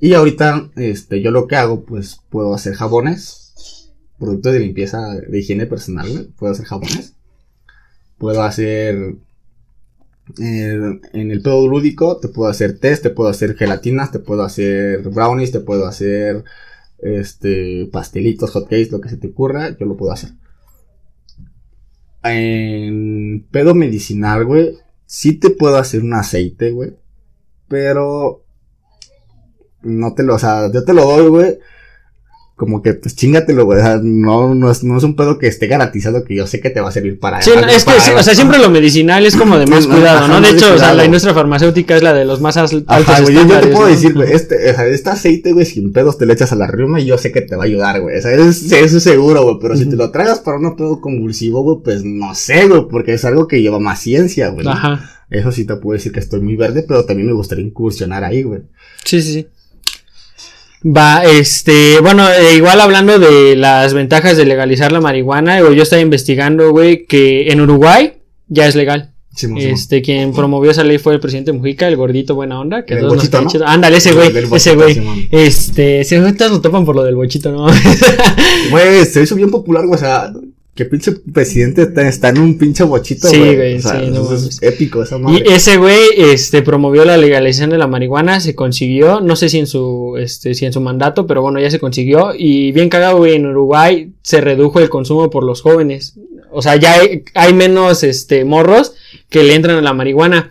[0.00, 5.38] Y ahorita, este, yo lo que hago, pues puedo hacer jabones, productos de limpieza, de
[5.38, 7.14] higiene personal, puedo hacer jabones.
[8.18, 9.14] Puedo hacer,
[10.40, 14.42] eh, en el pedo lúdico, te puedo hacer test, te puedo hacer gelatinas, te puedo
[14.42, 16.44] hacer brownies, te puedo hacer
[16.98, 20.30] este, pastelitos, hotcakes, lo que se te ocurra, yo lo puedo hacer.
[22.22, 26.96] En pedo medicinal, güey, sí te puedo hacer un aceite, güey,
[27.68, 28.44] pero
[29.82, 31.58] no te lo, o sea, yo te lo doy, güey.
[32.58, 33.80] Como que, pues chingatelo, güey.
[34.02, 36.80] no, no, es, no es un pedo que esté garantizado que yo sé que te
[36.80, 38.34] va a servir para Sí, no, es que, sí, o sea, ¿no?
[38.34, 40.40] siempre lo medicinal es como de más Ajá, cuidado, ¿no?
[40.40, 40.96] De hecho, o sea, cuidado.
[40.96, 43.84] la industria farmacéutica es la de los más altos Ajá, güey, yo, yo te puedo
[43.86, 43.92] ¿no?
[43.94, 46.66] decir, güey, este, o sea, este aceite, güey, sin pedos te lo echas a la
[46.66, 48.18] riuma y yo sé que te va a ayudar, güey.
[48.18, 49.56] O sea, es- eso es seguro, güey.
[49.62, 49.90] Pero si Ujú.
[49.92, 53.46] te lo tragas para un pedo convulsivo, güey, pues no sé, güey, porque es algo
[53.46, 54.64] que lleva más ciencia, güey.
[54.64, 54.72] ¿no?
[54.72, 55.08] Ajá.
[55.30, 58.42] Eso sí te puedo decir que estoy muy verde, pero también me gustaría incursionar ahí,
[58.42, 58.62] güey.
[59.04, 59.46] Sí, sí, sí.
[60.84, 65.82] Va, este, bueno, eh, igual hablando de las ventajas de legalizar la marihuana, güey, yo
[65.82, 68.12] estaba investigando, güey, que en Uruguay
[68.46, 69.12] ya es legal.
[69.34, 69.58] Simón.
[69.58, 73.00] Este, quien promovió esa ley fue el presidente Mujica, el gordito buena onda, que El
[73.00, 73.66] todos nos bochito, cae ¿no?
[73.66, 75.28] Ándale, ese güey, Del ese güey.
[75.30, 77.66] Este, si ahorita lo topan por lo del bochito, ¿no?
[78.70, 80.32] Güey, se hizo bien popular, güey, o sea,
[80.78, 83.56] que pinche presidente está, en un pinche bochito, Sí, güey.
[83.56, 85.44] güey, o sea, sí, no es épico esa Y madre.
[85.48, 89.66] ese güey, este, promovió la legalización de la marihuana, se consiguió, no sé si en
[89.66, 93.34] su, este, si en su mandato, pero bueno, ya se consiguió, y bien cagado, güey,
[93.34, 96.14] en Uruguay se redujo el consumo por los jóvenes,
[96.52, 98.94] o sea, ya hay, hay menos, este, morros
[99.28, 100.50] que le entran a la marihuana.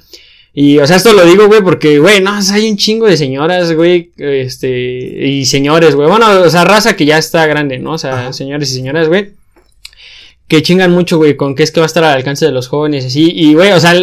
[0.54, 3.72] Y, o sea, esto lo digo, güey, porque, güey, no, hay un chingo de señoras,
[3.74, 6.10] güey, este, y señores, güey.
[6.10, 7.92] Bueno, o sea, raza que ya está grande, ¿no?
[7.94, 9.37] O sea, señores y señoras, güey.
[10.48, 12.70] Que chingan mucho, güey, con que es que va a estar al alcance de los
[12.70, 13.32] jóvenes, así.
[13.36, 13.94] Y, güey, o sea,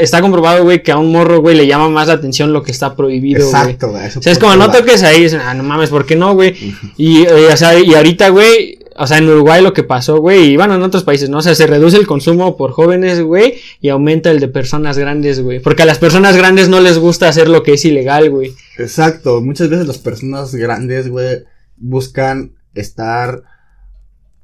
[0.00, 2.72] está comprobado, güey, que a un morro, güey, le llama más la atención lo que
[2.72, 3.62] está prohibido, güey.
[3.62, 4.06] Exacto, güey.
[4.06, 6.54] O sea, es como, no toques ahí, ah, no mames, ¿por qué no, güey?
[6.96, 10.52] Y, eh, o sea, y ahorita, güey, o sea, en Uruguay lo que pasó, güey,
[10.52, 11.38] y bueno, en otros países, ¿no?
[11.38, 15.42] O sea, se reduce el consumo por jóvenes, güey, y aumenta el de personas grandes,
[15.42, 15.60] güey.
[15.60, 18.52] Porque a las personas grandes no les gusta hacer lo que es ilegal, güey.
[18.78, 21.44] Exacto, muchas veces las personas grandes, güey,
[21.76, 23.42] buscan estar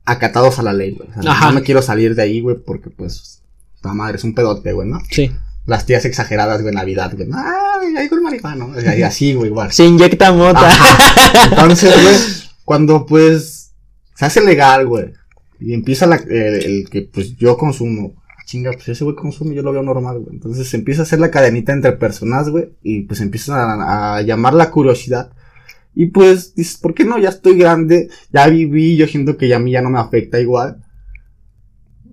[0.06, 1.08] acatados a la ley, güey.
[1.16, 3.42] O sea, no me quiero salir de ahí, güey, porque pues,
[3.82, 5.00] la madre es un pedote, güey, ¿no?
[5.10, 5.30] Sí.
[5.66, 7.28] Las tías exageradas, güey, Navidad, güey.
[7.34, 8.80] Ay, ahí con marihuana, ¿no?
[8.80, 9.72] Y así, güey, igual.
[9.72, 10.70] Se inyecta mota.
[11.50, 12.16] Entonces, güey,
[12.64, 13.72] cuando pues
[14.14, 15.12] se hace legal, güey.
[15.60, 18.14] Y empieza la, el que pues yo consumo.
[18.44, 20.36] Chinga, pues ese güey consume, yo lo veo normal, güey.
[20.36, 22.70] Entonces se empieza a hacer la cadenita entre personas, güey.
[22.82, 25.32] Y pues empieza a, llamar la curiosidad.
[25.98, 27.18] Y pues dices, ¿por qué no?
[27.18, 30.38] Ya estoy grande, ya viví, yo siento que ya a mí ya no me afecta
[30.38, 30.76] igual.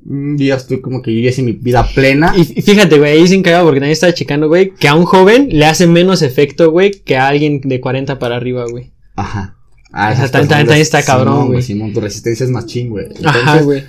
[0.06, 2.34] Mm, y ya estoy como que viví así mi vida plena.
[2.36, 5.50] Y fíjate, güey, ahí sin cagado porque nadie está checando, güey, que a un joven
[5.52, 8.94] le hace menos efecto, güey, que a alguien de 40 para arriba, güey.
[9.18, 9.58] Ajá.
[9.92, 11.62] Ah, esa también, está cabrón, güey.
[11.62, 13.08] Simón, tu resistencia es más ching, güey.
[13.24, 13.84] Ajá, güey.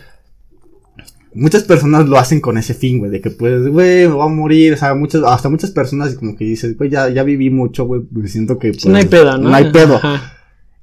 [1.34, 4.28] Muchas personas lo hacen con ese fin, güey, de que pues, güey, me voy a
[4.28, 7.84] morir, o sea, muchas, hasta muchas personas como que dices, güey, ya, ya viví mucho,
[7.86, 9.50] güey, siento que pues, no hay pedo, ¿no?
[9.50, 10.00] No hay pedo.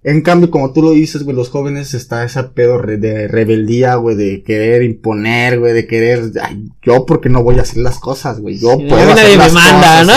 [0.04, 4.16] En cambio, como tú lo dices, güey, los jóvenes está ese pedo de rebeldía, güey,
[4.16, 8.40] de querer imponer, güey, de querer, ay, yo porque no voy a hacer las cosas,
[8.40, 10.14] güey, yo puedo hacer las me manda, ¿no?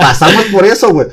[0.00, 1.06] pasamos por eso, güey.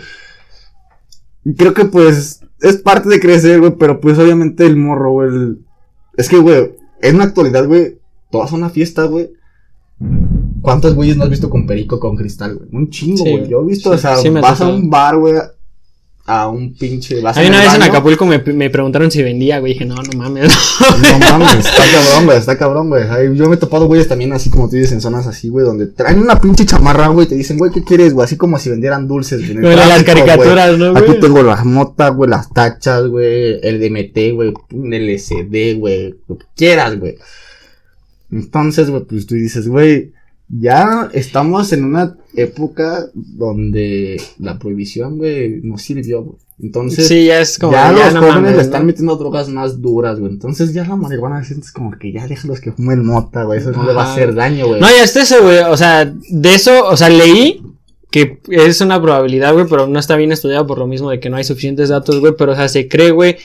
[1.57, 5.57] Creo que pues es parte de crecer, güey, pero pues obviamente el morro, güey.
[6.17, 8.00] Es que, güey, en la actualidad, güey,
[8.31, 9.31] todas una fiesta, güey.
[10.61, 12.69] ¿Cuántos güeyes no has visto con perico, con cristal, güey?
[12.71, 13.47] Un chingo, güey.
[13.47, 15.35] Yo he visto, o sea, vas a un bar, güey,
[16.25, 17.21] a un pinche.
[17.21, 19.73] Vas a una vez en Acapulco me, me, preguntaron si vendía, güey.
[19.73, 20.53] Dije, no, no mames.
[20.79, 23.35] No mames, está cabrón, güey, está cabrón, güey.
[23.35, 25.87] Yo me he topado, güeyes, también así como tú dices, en zonas así, güey, donde
[25.87, 28.25] traen una pinche chamarra, güey, y te dicen, güey, ¿qué quieres, güey?
[28.25, 29.75] Así como si vendieran dulces, güey.
[29.75, 31.03] las caricaturas, ¿no, güey?
[31.03, 36.37] Aquí tengo las motas, güey, las tachas, güey, el DMT, güey, un LSD, güey, lo
[36.37, 37.17] que quieras, güey.
[38.31, 40.13] Entonces, güey, pues tú dices, güey
[40.59, 46.37] ya estamos en una época donde la prohibición, güey, no sirvió, güey.
[46.59, 50.31] Entonces, sí, ya es como ya, los jóvenes le están metiendo drogas más duras, güey.
[50.31, 53.59] Entonces ya la marihuana sientes como que ya déjalos que fumen mota, güey.
[53.59, 54.79] Eso no le va a hacer daño, güey.
[54.79, 55.59] No, ya está eso, güey.
[55.59, 57.63] O sea, de eso, o sea, leí
[58.11, 61.29] que es una probabilidad, güey, pero no está bien estudiado por lo mismo de que
[61.29, 62.33] no hay suficientes datos, güey.
[62.37, 63.37] Pero, o sea, se cree, güey,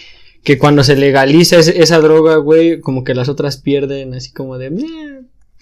[0.46, 4.70] que cuando se legaliza esa droga, güey, como que las otras pierden, así como de,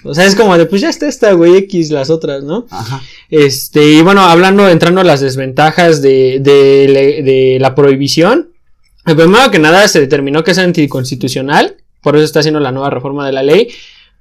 [0.04, 2.66] o sea, es como de, pues ya está esta, güey, X, las otras, ¿no?
[2.68, 3.00] Ajá.
[3.30, 8.50] Este, y bueno, hablando, entrando a las desventajas de, de, de la prohibición.
[9.06, 12.90] El primero que nada se determinó que es anticonstitucional, por eso está haciendo la nueva
[12.90, 13.68] reforma de la ley,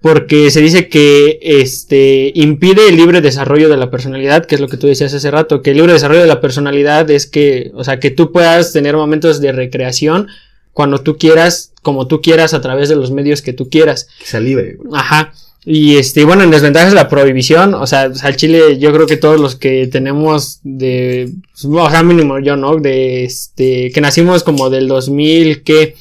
[0.02, 4.69] porque se dice que este impide el libre desarrollo de la personalidad, que es lo
[4.69, 7.84] que tú decías hace rato, que el libre desarrollo de la personalidad es que, o
[7.84, 10.30] sea, que tú puedas tener momentos de recreación
[10.74, 14.08] cuando tú quieras, como tú quieras, a través de los medios que tú quieras.
[14.20, 14.78] Que sea libre.
[14.94, 15.34] Ajá.
[15.66, 19.16] Y este, bueno, en desventajas de la prohibición, o sea, al Chile yo creo que
[19.16, 21.32] todos los que tenemos de,
[21.64, 22.76] o sea, mínimo yo, ¿no?
[22.76, 25.96] De este, que nacimos como del 2000, que,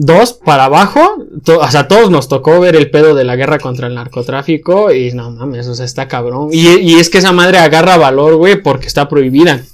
[0.00, 3.88] dos para abajo, o sea, todos nos tocó ver el pedo de la guerra contra
[3.88, 6.50] el narcotráfico y no mames, o sea, está cabrón.
[6.52, 9.64] Y, y es que esa madre agarra valor, güey, porque está prohibida.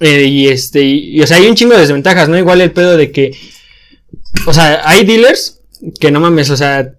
[0.00, 2.38] Eh, y este, y, o sea, hay un chingo de desventajas, ¿no?
[2.38, 3.32] Igual el pedo de que,
[4.46, 5.60] o sea, hay dealers
[5.98, 6.94] que no mames, o sea,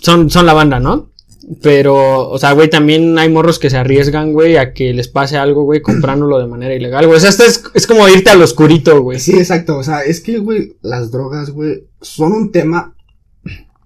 [0.00, 1.12] son, son la banda, ¿no?
[1.60, 5.36] Pero, o sea, güey, también hay morros que se arriesgan, güey, a que les pase
[5.36, 7.16] algo, güey, comprándolo de manera ilegal, güey.
[7.16, 9.18] O sea, esto es, es como irte al oscurito, güey.
[9.18, 9.76] Sí, exacto.
[9.76, 12.94] O sea, es que, güey, las drogas, güey, son un tema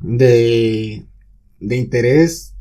[0.01, 1.05] de,
[1.61, 2.55] de interés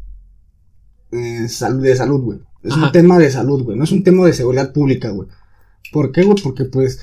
[1.12, 2.40] eh, de salud, güey.
[2.64, 3.78] Es un tema de salud, güey.
[3.78, 5.28] No es un tema de seguridad pública, güey.
[5.92, 6.42] ¿Por qué, güey?
[6.42, 7.00] Porque, pues,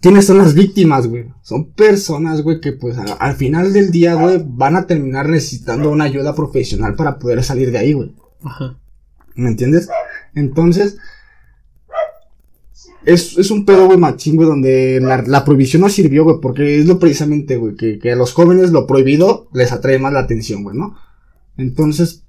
[0.00, 1.26] ¿Quiénes son las víctimas, güey?
[1.42, 6.04] Son personas, güey, que pues al final del día, güey, van a terminar necesitando una
[6.04, 8.14] ayuda profesional para poder salir de ahí, güey.
[8.42, 8.78] Ajá.
[9.34, 9.90] ¿Me entiendes?
[10.34, 10.96] Entonces,
[13.04, 16.78] es, es un pedo, güey, machín, güey, donde la, la, prohibición no sirvió, güey, porque
[16.78, 20.20] es lo precisamente, güey, que, que a los jóvenes lo prohibido les atrae más la
[20.20, 20.96] atención, güey, ¿no?
[21.58, 22.22] Entonces...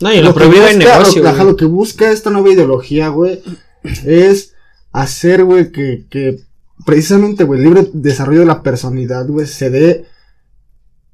[0.00, 3.42] No, y lo, prohibido en negocio, lo, lo que busca esta nueva ideología, güey,
[3.82, 4.54] es
[4.92, 6.40] hacer, güey, que, que
[6.84, 10.06] precisamente, güey, libre desarrollo de la personalidad, güey, se dé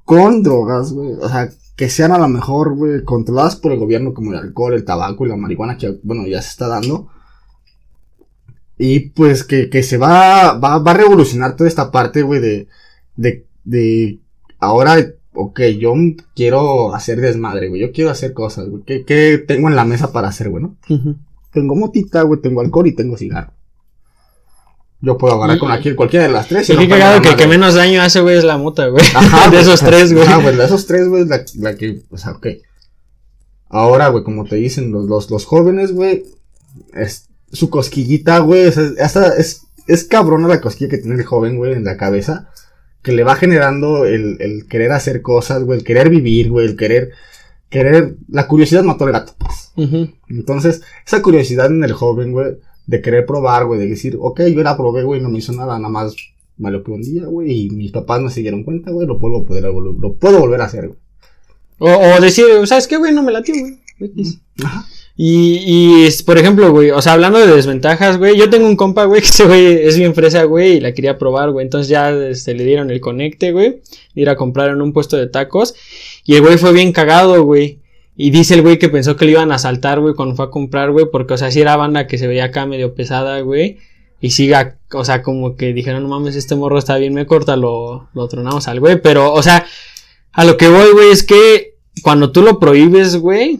[0.03, 1.13] con drogas, güey.
[1.13, 4.73] O sea, que sean a lo mejor, güey, controladas por el gobierno como el alcohol,
[4.73, 7.09] el tabaco y la marihuana que, bueno, ya se está dando.
[8.77, 12.67] Y pues que, que se va, va, va a revolucionar toda esta parte, güey, de,
[13.15, 14.19] de, de,
[14.59, 14.97] ahora,
[15.33, 15.93] ok, yo
[16.35, 20.11] quiero hacer desmadre, güey, yo quiero hacer cosas, güey, ¿qué, qué tengo en la mesa
[20.11, 20.75] para hacer, güey, no?
[21.55, 23.51] Tengo motita, güey, tengo alcohol y tengo cigarro.
[25.01, 26.69] Yo puedo agarrar con aquí cualquiera de las tres.
[26.69, 29.03] Y qué cagado que que menos daño hace, güey, es la mota, güey.
[29.15, 30.25] Ajá, de esos tres, güey.
[30.27, 32.47] Ah, güey, de esos tres, güey, la, la que, o sea, ok.
[33.69, 36.23] Ahora, güey, como te dicen los, los, los jóvenes, güey,
[36.93, 38.67] es su cosquillita, güey,
[39.01, 42.49] hasta es, es cabrona la cosquilla que tiene el joven, güey, en la cabeza,
[43.01, 46.75] que le va generando el, el querer hacer cosas, güey, el querer vivir, güey, el
[46.75, 47.11] querer,
[47.69, 49.35] querer, la curiosidad mató al gato,
[50.29, 52.57] Entonces, esa curiosidad en el joven, güey,
[52.87, 55.77] de querer probar, güey, de decir, ok, yo la probé, güey, no me hizo nada,
[55.77, 56.15] nada más
[56.57, 59.19] me lo que un día, güey, y mis papás no se dieron cuenta, güey, lo
[59.19, 60.99] puedo poder, lo puedo volver a hacer, güey.
[61.77, 63.13] O, o decir, ¿sabes qué, güey?
[63.13, 63.77] No me latió, güey.
[64.63, 64.85] Ajá.
[65.17, 69.05] Y, y, por ejemplo, güey, o sea, hablando de desventajas, güey, yo tengo un compa,
[69.05, 71.65] güey, que ese güey es bien fresa, güey, y la quería probar, güey.
[71.65, 73.81] Entonces ya este, le dieron el conecte, güey,
[74.13, 75.73] de ir a comprar en un puesto de tacos.
[76.25, 77.79] Y el güey fue bien cagado, güey.
[78.17, 80.49] Y dice el güey que pensó que le iban a asaltar, güey, cuando fue a
[80.49, 83.79] comprar, güey, porque, o sea, sí era banda que se veía acá medio pesada, güey.
[84.21, 87.57] Y siga, o sea, como que dijeron, no mames, este morro está bien, me corta,
[87.57, 89.01] lo, lo tronamos al güey.
[89.01, 89.65] Pero, o sea,
[90.31, 93.59] a lo que voy, güey, es que cuando tú lo prohíbes, güey,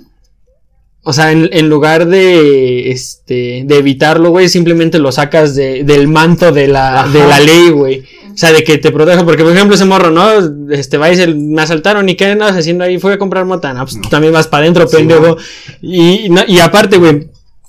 [1.07, 6.07] o sea, en, en lugar de, este, de evitarlo, güey, simplemente lo sacas de, del
[6.07, 7.09] manto de la, Ajá.
[7.09, 7.99] de la ley, güey.
[8.33, 10.27] O sea, de que te proteja, porque por ejemplo ese morro, ¿no?
[10.73, 13.85] Este, va y se, me asaltaron y qué andas haciendo ahí, fui a comprar motana,
[13.85, 15.37] pues tú también vas para adentro, Sí, pendejo.
[15.81, 17.27] Y, no- y aparte, güey,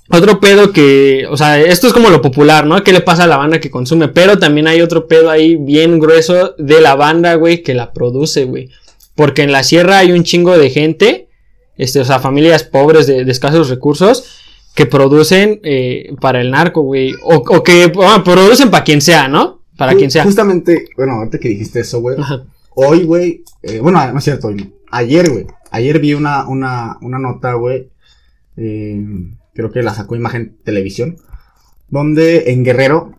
[0.09, 2.83] otro pedo que, o sea, esto es como lo popular, ¿no?
[2.83, 4.07] ¿Qué le pasa a la banda que consume?
[4.09, 8.45] Pero también hay otro pedo ahí bien grueso de la banda, güey, que la produce,
[8.45, 8.69] güey.
[9.15, 11.26] Porque en la sierra hay un chingo de gente,
[11.77, 14.41] este, o sea, familias pobres de, de escasos recursos,
[14.75, 17.13] que producen eh, para el narco, güey.
[17.23, 19.63] O, o que bueno, producen para quien sea, ¿no?
[19.77, 20.23] Para Ju- quien sea.
[20.23, 22.17] Justamente, bueno, ahorita que dijiste eso, güey.
[22.75, 24.73] Hoy, güey, eh, bueno, no es cierto, hoy.
[24.91, 25.45] Ayer, güey.
[25.71, 27.89] Ayer vi una, una, una nota, güey.
[28.55, 29.03] eh,
[29.53, 31.17] creo que la sacó Imagen Televisión.
[31.89, 33.13] Donde en Guerrero,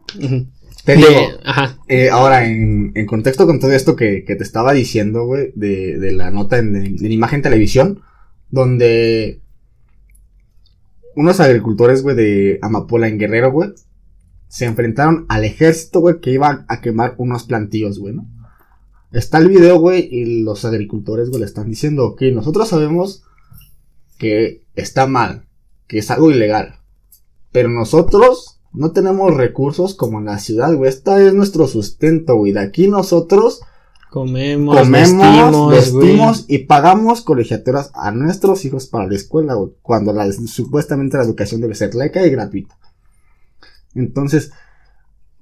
[0.85, 1.79] te digo, De- ajá.
[1.89, 5.99] eh, ahora en, en contexto con todo esto que, que te estaba diciendo, güey, de,
[5.99, 8.03] de la nota en, en Imagen Televisión,
[8.51, 9.43] donde
[11.15, 13.71] unos agricultores, güey, de Amapola en Guerrero, güey,
[14.49, 18.27] se enfrentaron al ejército, güey, que iba a quemar unos plantíos, güey, ¿no?
[19.13, 23.25] Está el video, güey, y los agricultores, güey, le están diciendo, ok, nosotros sabemos
[24.19, 25.47] que está mal,
[25.87, 26.77] que es algo ilegal,
[27.53, 32.53] pero nosotros no tenemos recursos como en la ciudad, güey, esta es nuestro sustento, güey,
[32.53, 33.63] de aquí nosotros
[34.11, 40.13] Comemos, comemos, vestimos, vestimos y pagamos colegiaturas a nuestros hijos para la escuela, güey, cuando
[40.15, 42.79] la, supuestamente la educación debe ser laica y gratuita.
[43.95, 44.51] Entonces,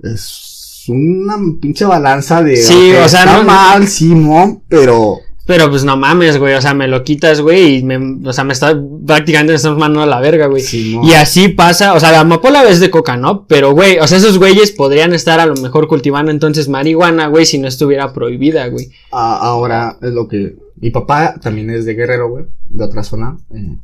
[0.03, 2.57] es una pinche balanza de...
[2.57, 5.19] Sí, o sea, está no- mal, Simón, pero...
[5.47, 6.55] Pero pues no mames, güey.
[6.55, 7.77] O sea, me lo quitas, güey.
[7.77, 10.63] Y me, o sea, me está prácticamente me mandando a la verga, güey.
[10.63, 11.05] Simón.
[11.05, 13.47] Y así pasa, o sea, la amapola es de coca, ¿no?
[13.47, 17.47] Pero, güey, o sea, esos güeyes podrían estar a lo mejor cultivando entonces marihuana, güey,
[17.47, 18.91] si no estuviera prohibida, güey.
[19.13, 20.57] Ahora es lo que...
[20.79, 23.39] Mi papá también es de Guerrero, güey, de otra zona.
[23.55, 23.77] eh,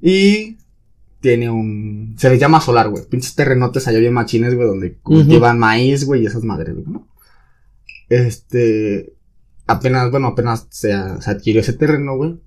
[0.00, 0.56] y
[1.20, 2.14] tiene un...
[2.16, 3.04] Se le llama solar, güey.
[3.10, 7.08] Pinches terrenotes allá bien machines, güey, donde cultivan maíz, güey, y esas madres, güey, ¿no?
[8.08, 9.15] Este...
[9.66, 12.40] Apenas, bueno, apenas se, se adquirió ese terreno, güey.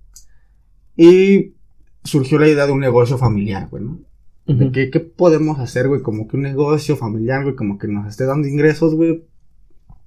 [0.95, 1.55] Y
[2.03, 3.99] surgió la idea de un negocio familiar, güey, ¿no?
[4.45, 4.71] De Ujú.
[4.71, 8.47] qué, podemos hacer, güey, como que un negocio familiar, güey, como que nos esté dando
[8.47, 9.23] ingresos, güey,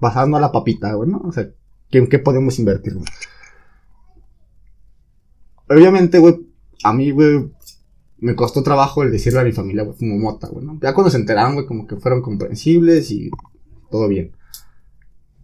[0.01, 1.19] pasando a la papita, güey, ¿no?
[1.19, 1.49] O sea,
[1.91, 3.07] ¿qué, qué podemos invertir, güey?
[5.69, 6.41] Obviamente, güey,
[6.83, 7.51] a mí, güey,
[8.19, 10.79] me costó trabajo el decirle a mi familia, güey, como mota, güey, ¿no?
[10.81, 13.31] Ya cuando se enteraron, güey, como que fueron comprensibles y
[13.91, 14.33] todo bien.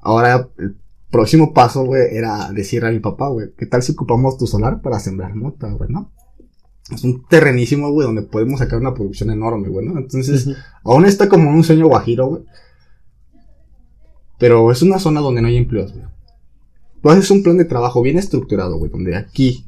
[0.00, 0.76] Ahora, el
[1.10, 4.80] próximo paso, güey, era decirle a mi papá, güey, ¿qué tal si ocupamos tu solar
[4.80, 6.12] para sembrar mota, güey, no?
[6.90, 9.98] Es un terrenísimo, güey, donde podemos sacar una producción enorme, güey, ¿no?
[9.98, 10.48] Entonces,
[10.84, 12.42] aún está como un sueño guajiro, güey.
[14.38, 16.06] Pero es una zona donde no hay empleos, güey.
[17.02, 19.66] Tú haces un plan de trabajo bien estructurado, güey, donde aquí,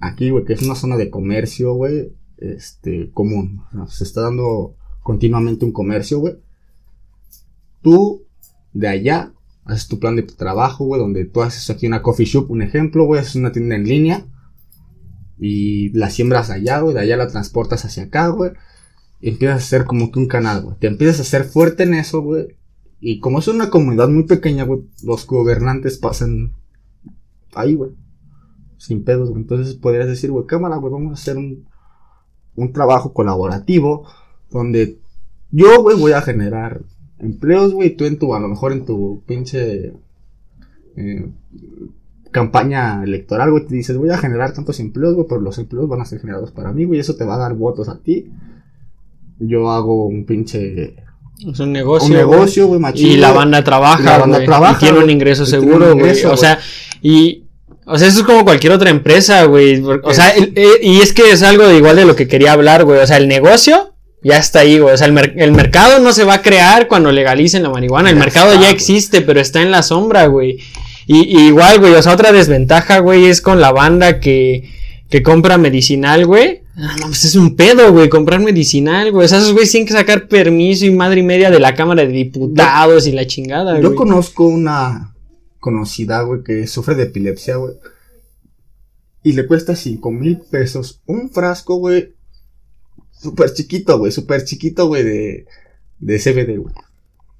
[0.00, 3.62] aquí, güey, que es una zona de comercio, güey, este, común.
[3.88, 6.34] Se está dando continuamente un comercio, güey.
[7.82, 8.24] Tú,
[8.72, 9.32] de allá,
[9.68, 13.04] haces tu plan de trabajo, güey, donde tú haces aquí una coffee shop, un ejemplo,
[13.04, 14.26] güey, haces una tienda en línea.
[15.38, 18.52] Y la siembras allá, güey, de allá la transportas hacia acá, güey.
[19.20, 20.76] Y empiezas a hacer como que un canal, güey.
[20.78, 22.56] Te empiezas a hacer fuerte en eso, güey.
[23.00, 26.54] Y como es una comunidad muy pequeña, güey, los gobernantes pasan
[27.54, 27.92] ahí, güey.
[28.78, 29.42] sin pedos, güey.
[29.42, 31.68] Entonces podrías decir, güey, cámara, güey, vamos a hacer un,
[32.56, 34.08] un trabajo colaborativo
[34.50, 34.98] donde
[35.50, 36.82] yo, güey, voy a generar
[37.20, 39.92] empleos, güey, tú en tu, a lo mejor en tu pinche
[40.96, 41.28] eh,
[42.30, 46.00] campaña electoral, güey, te dices, voy a generar tantos empleos, güey, pero los empleos van
[46.00, 48.30] a ser generados para mí, güey, eso te va a dar votos a ti.
[49.38, 50.96] Yo hago un pinche
[51.46, 52.08] es un negocio.
[52.08, 55.94] Un negocio, güey, Y la banda trabaja, la banda trabaja, y tiene un ingreso seguro,
[55.94, 56.24] güey.
[56.24, 56.58] O sea,
[57.00, 57.44] y
[57.84, 59.82] o sea, eso es como cualquier otra empresa, güey.
[59.82, 63.00] O sea, y es que es algo de igual de lo que quería hablar, güey.
[63.00, 63.87] O sea, el negocio
[64.22, 64.94] ya está ahí, güey.
[64.94, 68.10] O sea, el, mercado no se va a crear cuando legalicen la marihuana.
[68.10, 70.58] El mercado ya existe, pero está en la sombra, güey.
[71.06, 74.70] Y, igual, güey, o sea, otra desventaja, güey, es con la banda que,
[75.08, 76.62] que compra medicinal, güey.
[76.76, 79.24] Ah, no, pues es un pedo, güey, comprar medicinal, güey.
[79.24, 82.02] O sea, esos güeyes tienen que sacar permiso y madre y media de la Cámara
[82.02, 83.82] de Diputados y la chingada, güey.
[83.82, 85.14] Yo conozco una
[85.60, 87.74] conocida, güey, que sufre de epilepsia, güey.
[89.22, 92.14] Y le cuesta cinco mil pesos un frasco, güey.
[93.18, 95.46] Súper chiquito, güey, súper chiquito, güey, de,
[95.98, 96.74] de CBD, güey.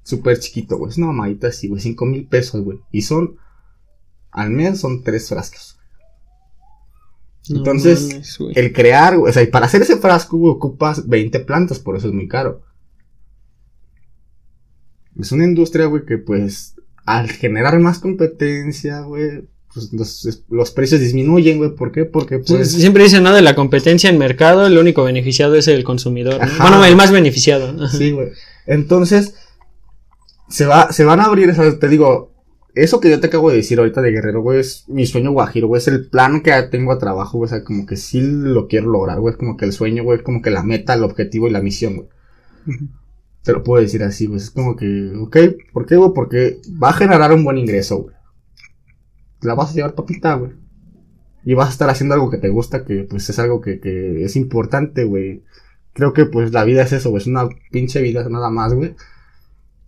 [0.03, 0.91] Súper chiquito, güey.
[0.91, 2.79] Es una mamadita así, güey, cinco mil pesos, güey.
[2.91, 3.37] Y son,
[4.31, 5.79] al mes son tres frascos.
[7.49, 12.07] Entonces, el crear, o sea, y para hacer ese frasco, ocupas 20 plantas, por eso
[12.07, 12.61] es muy caro.
[15.17, 16.75] Es una industria, güey, que pues,
[17.05, 21.75] al generar más competencia, güey, pues los, precios disminuyen, güey.
[21.75, 22.05] ¿Por qué?
[22.05, 22.71] Porque pues...
[22.71, 23.33] Siempre dicen, ¿no?
[23.33, 26.39] De la competencia en mercado, el único beneficiado es el consumidor.
[26.59, 27.87] Bueno, el más beneficiado.
[27.87, 28.29] Sí, güey.
[28.65, 29.35] Entonces,
[30.49, 32.31] se, va, se van a abrir, te digo,
[32.75, 35.67] eso que yo te acabo de decir ahorita de Guerrero, güey, es mi sueño guajiro,
[35.67, 38.67] güey, es el plan que tengo a trabajo, güey, o sea, como que sí lo
[38.67, 41.03] quiero lograr, güey, es como que el sueño, güey, es como que la meta, el
[41.03, 42.07] objetivo y la misión, güey.
[43.43, 45.37] Te lo puedo decir así, güey, es como que, ok,
[45.73, 46.11] ¿por qué, güey?
[46.13, 48.15] Porque va a generar un buen ingreso, güey.
[49.41, 50.51] La vas a llevar papita, güey.
[51.45, 54.23] Y vas a estar haciendo algo que te gusta, que pues es algo que, que
[54.23, 55.43] es importante, güey.
[55.93, 58.95] Creo que pues la vida es eso, güey, es una pinche vida nada más, güey.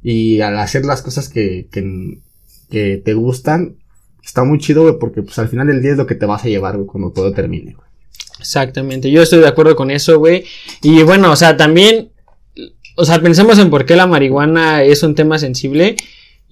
[0.02, 3.78] Y al hacer las cosas que, que te gustan,
[4.24, 6.44] está muy chido, güey, porque pues al final del día es lo que te vas
[6.44, 7.88] a llevar, güey, cuando todo termine, güey.
[8.40, 10.46] Exactamente, yo estoy de acuerdo con eso, güey.
[10.82, 12.12] Y bueno, o sea, también,
[12.98, 15.96] o sea, pensemos en por qué la marihuana es un tema sensible.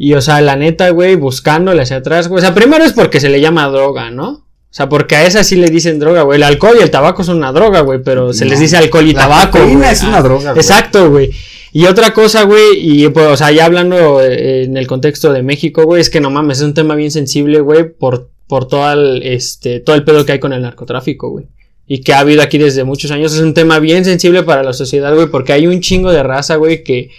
[0.02, 2.40] Y, o sea, la neta, güey, buscándole hacia atrás, güey.
[2.40, 4.30] O sea, primero es porque se le llama droga, ¿no?
[4.30, 6.38] O sea, porque a esa sí le dicen droga, güey.
[6.38, 9.14] El alcohol y el tabaco son una droga, güey, pero se les dice alcohol y
[9.14, 9.60] tabaco.
[9.60, 10.62] La es una droga, güey.
[10.62, 11.32] Exacto, güey.
[11.74, 15.44] Y otra cosa, güey, y pues, o sea, ya hablando eh, en el contexto de
[15.44, 18.94] México, güey, es que no mames, es un tema bien sensible, güey, por, por todo
[18.94, 21.48] el, este, todo el pedo que hay con el narcotráfico, güey.
[21.88, 23.34] Y que ha habido aquí desde muchos años.
[23.34, 26.56] Es un tema bien sensible para la sociedad, güey, porque hay un chingo de raza,
[26.56, 27.10] güey, que,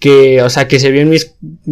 [0.00, 1.06] que, o sea, que se vio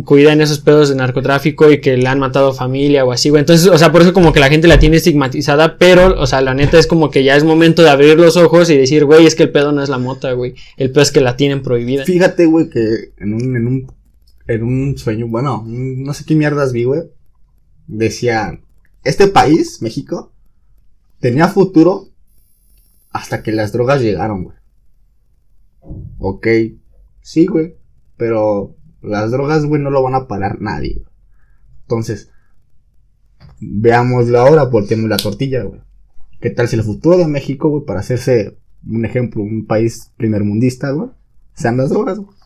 [0.05, 3.41] cuida en esos pedos de narcotráfico y que le han matado familia o así, güey.
[3.41, 6.43] Entonces, o sea, por eso como que la gente la tiene estigmatizada, pero, o sea,
[6.43, 9.27] la neta es como que ya es momento de abrir los ojos y decir, güey,
[9.27, 10.55] es que el pedo no es la mota, güey.
[10.77, 12.05] El pedo es que la tienen prohibida.
[12.05, 13.93] Fíjate, güey, que en un, en un,
[14.47, 17.05] en un sueño, bueno, no sé qué mierdas vi, güey.
[17.87, 18.61] Decía,
[19.05, 20.35] este país, México,
[21.19, 22.11] tenía futuro
[23.11, 24.57] hasta que las drogas llegaron, güey.
[26.19, 26.47] Ok,
[27.23, 27.78] sí, güey
[28.19, 31.03] pero las drogas, güey, no lo van a parar nadie.
[31.83, 32.31] Entonces,
[33.61, 35.81] veámoslo ahora, volteemos la tortilla, güey.
[36.41, 40.91] ¿Qué tal si el futuro de México, güey, para hacerse un ejemplo, un país primermundista,
[40.91, 41.11] güey,
[41.55, 42.38] sean las drogas, güey?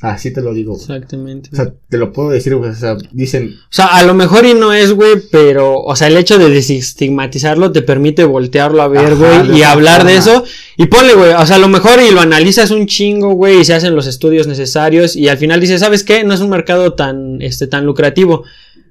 [0.00, 0.76] Así te lo digo.
[0.76, 1.50] Exactamente.
[1.52, 2.70] O sea, te lo puedo decir, güey.
[2.70, 3.54] O sea, dicen.
[3.64, 6.48] O sea, a lo mejor y no es, güey, pero, o sea, el hecho de
[6.48, 10.42] desestigmatizarlo te permite voltearlo a ver, güey, y hablar de eso.
[10.78, 13.64] Y ponle, güey, o sea, a lo mejor y lo analizas un chingo, güey, y
[13.66, 15.16] se hacen los estudios necesarios.
[15.16, 16.24] Y al final dices, ¿sabes qué?
[16.24, 18.44] No es un mercado tan, este, tan lucrativo.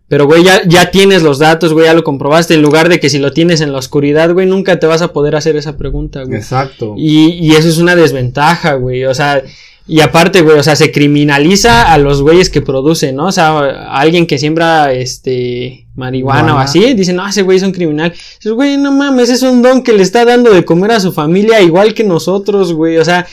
[0.09, 2.53] Pero, güey, ya, ya tienes los datos, güey, ya lo comprobaste.
[2.53, 5.11] En lugar de que si lo tienes en la oscuridad, güey, nunca te vas a
[5.11, 6.37] poder hacer esa pregunta, güey.
[6.37, 6.93] Exacto.
[6.97, 9.05] Y, y eso es una desventaja, güey.
[9.05, 9.43] O sea,
[9.89, 13.25] y aparte, güey, o sea, se criminaliza a los güeyes que producen, ¿no?
[13.25, 17.63] O sea, a alguien que siembra, este, marihuana o así, dicen, no, ese güey es
[17.63, 18.11] un criminal.
[18.11, 21.11] Dices, güey, no mames, es un don que le está dando de comer a su
[21.11, 22.97] familia igual que nosotros, güey.
[22.97, 23.25] O sea,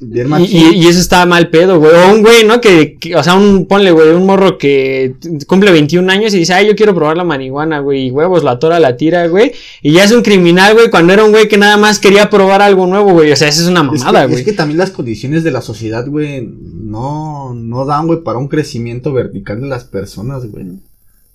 [0.00, 1.92] y, eso está mal pedo, güey.
[1.92, 2.60] O un güey, ¿no?
[2.60, 6.68] Que, o sea, un, ponle, güey, un morro que cumple 21 años y dice, ay,
[6.68, 8.06] yo quiero probar la marihuana, güey.
[8.06, 9.52] Y huevos, la tora la tira, güey.
[9.82, 12.62] Y ya es un criminal, güey, cuando era un güey que nada más quería probar
[12.62, 13.32] algo nuevo, güey.
[13.32, 14.38] O sea, esa es una mamada, güey.
[14.38, 18.48] Es, que también las condiciones de la sociedad, güey, no, no dan, güey, para un
[18.48, 20.66] crecimiento vertical de las personas, güey.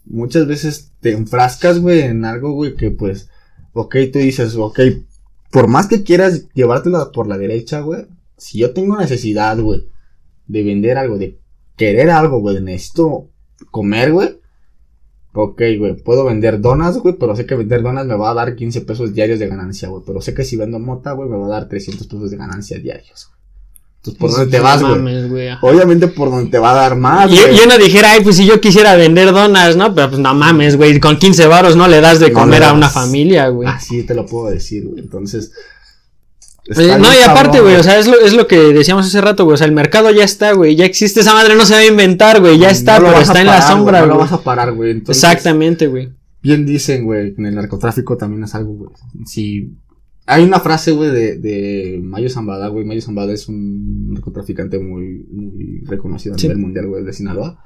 [0.05, 3.30] Muchas veces te enfrascas, güey, en algo, güey, que pues,
[3.74, 4.80] ok, tú dices, ok,
[5.51, 8.05] por más que quieras llevártela por la derecha, güey
[8.44, 9.88] si yo tengo necesidad, güey,
[10.48, 11.39] de vender algo, de
[11.76, 13.30] querer algo, güey, necesito
[13.72, 14.38] comer, güey,
[15.36, 18.56] Ok, güey, puedo vender donas, güey, pero sé que vender donas me va a dar
[18.56, 20.04] 15 pesos diarios de ganancia, güey.
[20.06, 22.78] Pero sé que si vendo mota, güey, me va a dar 300 pesos de ganancia
[22.78, 23.39] diarios, güey.
[23.98, 25.48] Entonces, ¿por dónde te No vas, güey?
[25.62, 27.58] Obviamente por donde te va a dar más, Y, güey.
[27.58, 29.96] y uno dijera, ay, pues si yo quisiera vender donas, ¿no?
[29.96, 32.74] Pero pues no mames, güey, con 15 varos no le das de No comer a
[32.74, 33.68] una familia, güey.
[33.68, 35.00] Así te lo puedo decir, güey.
[35.00, 35.52] Entonces.
[36.66, 39.43] Está no, y aparte, güey, o sea, es lo, es lo que decíamos hace rato,
[39.43, 41.80] güey, o sea, el mercado ya está, güey, ya existe, esa madre no se va
[41.82, 44.32] a inventar, güey, ya está, No pero está en la sombra, güey, No lo vas
[44.32, 44.91] a parar, güey.
[44.91, 46.14] Entonces, Exactamente, güey.
[46.41, 48.89] Bien dicen, güey, que en el narcotráfico también es algo, güey.
[49.26, 49.74] Si.
[50.26, 52.86] Hay una frase, güey, de, de Mayo Zambada, güey.
[52.86, 56.47] Mayo Zambada es un narcotraficante muy, muy reconocido a Sí.
[56.47, 57.61] nivel mundial, güey, de Sinaloa.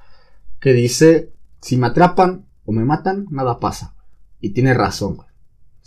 [0.59, 1.31] Que dice:
[1.61, 3.93] Si me atrapan o me matan, nada pasa.
[4.41, 5.26] Y tiene razón, güey.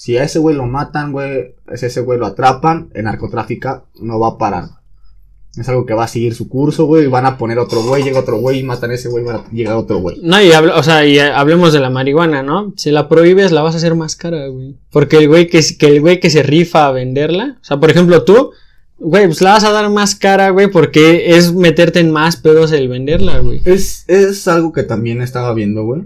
[0.02, 3.86] Si a ese güey lo matan, güey, si a ese güey lo atrapan, el narcotráfico
[4.00, 4.64] no va a parar.
[5.58, 7.04] Es algo que va a seguir su curso, güey.
[7.04, 9.36] y Van a poner otro güey, llega otro güey y matan a ese güey, van
[9.36, 10.16] a llegar otro güey.
[10.22, 12.72] No, y habla- o sea, y eh, hablemos de la marihuana, ¿no?
[12.78, 14.78] Si la prohíbes, la vas a hacer más cara, güey.
[14.90, 17.90] Porque el güey que, que el güey que se rifa a venderla, o sea, por
[17.90, 18.52] ejemplo, tú,
[18.98, 22.72] güey, pues la vas a dar más cara, güey, porque es meterte en más pedos
[22.72, 23.60] el venderla, güey.
[23.66, 26.04] Es, es algo que también estaba viendo, güey.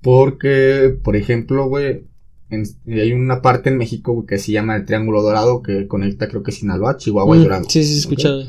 [0.00, 2.06] Porque, por ejemplo, güey,
[2.52, 6.42] en- hay una parte en México que se llama el Triángulo Dorado que conecta, creo
[6.42, 7.68] que Sinaloa, Chihuahua y Mm, Durango.
[7.70, 8.44] sí, sí, escuchado.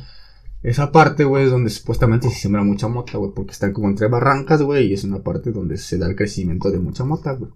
[0.62, 4.08] Esa parte, güey, es donde supuestamente se siembra mucha mota, güey, porque están como entre
[4.08, 7.51] barrancas, güey, y es una parte donde se da el crecimiento de mucha mota, güey.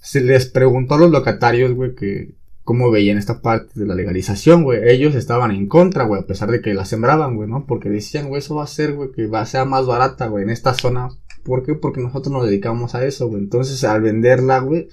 [0.00, 4.64] Se les preguntó a los locatarios, güey, que cómo veían esta parte de la legalización,
[4.64, 4.80] güey.
[4.88, 7.64] Ellos estaban en contra, güey, a pesar de que la sembraban, güey, ¿no?
[7.66, 10.44] Porque decían, güey, eso va a ser, güey, que va a ser más barata, güey,
[10.44, 11.08] en esta zona.
[11.44, 11.74] ¿Por qué?
[11.74, 13.42] Porque nosotros nos dedicamos a eso, güey.
[13.42, 14.88] Entonces, al venderla, güey,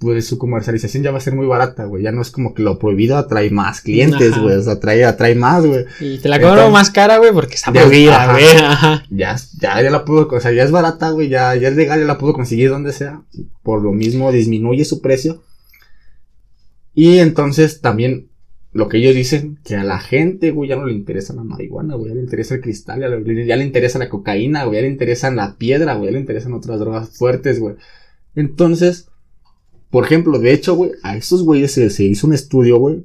[0.00, 2.02] pues su comercialización ya va a ser muy barata, güey.
[2.02, 4.56] Ya no es como que lo prohibido atrae más clientes, güey.
[4.56, 5.84] O sea, atrae, atrae más, güey.
[6.00, 8.44] Y te la cobro Entonces- más cara, güey, porque está prohibida, güey.
[9.10, 12.00] Ya, ya, ya la puedo, o sea, ya es barata, güey, ya, ya es legal,
[12.00, 13.22] ya la puedo conseguir donde sea.
[13.62, 15.42] Por lo mismo disminuye su precio.
[16.94, 18.30] Y entonces también
[18.72, 21.96] lo que ellos dicen, que a la gente, güey, ya no le interesa la marihuana,
[21.96, 24.82] güey, ya le interesa el cristal, ya le, ya le interesa la cocaína, güey, ya
[24.82, 27.74] le interesa la piedra, güey, ya le interesan otras drogas fuertes, güey.
[28.34, 29.09] Entonces,
[29.90, 33.04] por ejemplo, de hecho, güey, a esos güeyes se, se hizo un estudio, güey,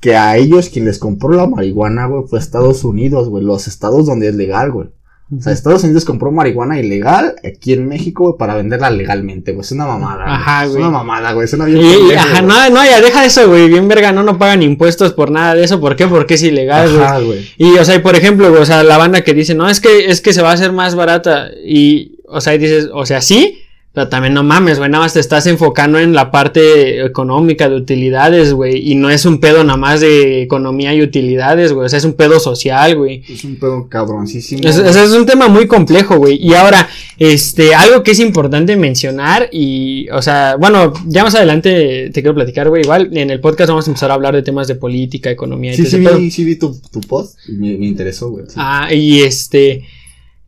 [0.00, 4.06] que a ellos quien les compró la marihuana, güey, fue Estados Unidos, güey, los estados
[4.06, 4.88] donde es legal, güey.
[5.36, 9.62] O sea, Estados Unidos compró marihuana ilegal aquí en México, güey, para venderla legalmente, güey.
[9.62, 10.22] Es una mamada.
[10.26, 10.82] Ajá, Es güey.
[10.82, 11.48] una mamada, güey.
[11.48, 11.80] Suena bien.
[11.80, 12.42] Y- ajá, güey.
[12.42, 13.68] no, no, ya deja eso, güey.
[13.68, 15.80] Bien verga, no, no pagan impuestos por nada de eso.
[15.80, 16.06] ¿Por qué?
[16.06, 17.02] Porque es ilegal, güey.
[17.02, 17.48] Ajá, güey.
[17.56, 19.80] Y, o sea, y por ejemplo, güey, o sea, la banda que dice, no, es
[19.80, 21.48] que, es que se va a hacer más barata.
[21.64, 23.60] Y, o sea, y dices, o sea, sí,
[23.94, 27.76] pero también no mames, güey, nada más te estás enfocando en la parte económica de
[27.76, 28.90] utilidades, güey.
[28.90, 31.86] Y no es un pedo nada más de economía y utilidades, güey.
[31.86, 33.22] O sea, es un pedo social, güey.
[33.28, 34.68] Es un pedo cabroncísimo.
[34.68, 36.44] Es, es- es un tema muy complejo, güey.
[36.44, 36.88] Y ahora,
[37.18, 42.34] este, algo que es importante mencionar y, o sea, bueno, ya más adelante te quiero
[42.34, 42.82] platicar, güey.
[42.82, 45.76] Igual en el podcast vamos a empezar a hablar de temas de política, economía y
[45.76, 48.46] Sí, sí, vi, sí vi tu, tu post y me, me interesó, güey.
[48.48, 48.54] sí.
[48.56, 49.84] Ah, y este.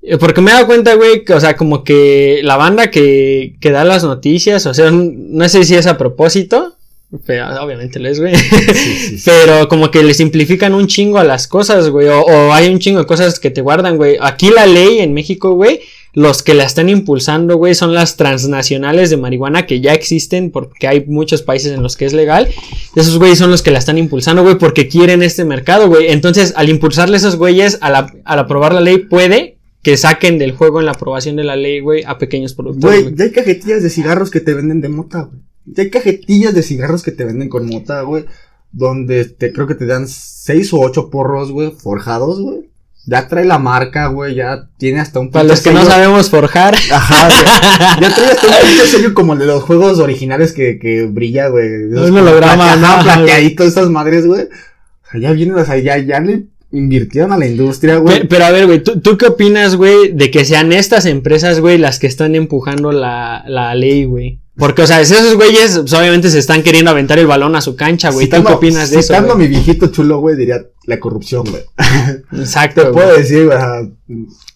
[0.02, 3.56] Eh, Porque me he dado cuenta, güey, que, o sea, como que la banda que,
[3.60, 6.76] que da las noticias, o sea, no sé si es a propósito,
[7.24, 8.34] pero obviamente lo es, güey.
[8.34, 9.22] Sí, sí, sí.
[9.24, 12.08] Pero como que le simplifican un chingo a las cosas, güey.
[12.08, 14.16] O, o hay un chingo de cosas que te guardan, güey.
[14.20, 15.80] Aquí la ley en México, güey.
[16.12, 20.88] Los que la están impulsando, güey, son las transnacionales de marihuana que ya existen porque
[20.88, 22.48] hay muchos países en los que es legal.
[22.94, 26.10] Esos güeyes son los que la están impulsando, güey, porque quieren este mercado, güey.
[26.10, 29.55] Entonces, al impulsarle esos güeyes, al, al aprobar la ley, puede
[29.86, 33.04] que saquen del juego en la aprobación de la ley, güey, a pequeños productores.
[33.04, 35.38] Güey, ya hay cajetillas de cigarros que te venden de mota, güey.
[35.64, 38.24] Ya hay cajetillas de cigarros que te venden con mota, güey.
[38.72, 42.68] Donde te, creo que te dan seis o ocho porros, güey, forjados, güey.
[43.06, 46.74] Ya trae la marca, güey, ya tiene hasta un Para los que no sabemos forjar.
[46.90, 48.00] Ajá, güey.
[48.00, 51.46] Ya trae hasta un pinche sello como el de los juegos originales que, que brilla,
[51.46, 51.92] güey.
[51.92, 53.04] Esos Un holograma, ajá, ¿no?
[53.04, 54.42] plateaditos, esas madres, güey.
[54.42, 58.20] O sea, ya vienen, o sea, ya, ya le invirtieron a la industria, güey.
[58.20, 61.60] Pe- Pero, a ver, güey, ¿tú, ¿tú qué opinas, güey, de que sean estas empresas,
[61.60, 64.38] güey, las que están empujando la, la ley, güey?
[64.58, 67.76] Porque, o sea, esos güeyes, pues, obviamente se están queriendo aventar el balón a su
[67.76, 68.26] cancha, güey.
[68.26, 69.08] ¿Tú qué opinas de eso?
[69.12, 71.62] Citando a mi viejito chulo, güey, diría la corrupción, güey.
[72.40, 73.04] Exacto, Te güey.
[73.04, 73.58] puedo decir, güey,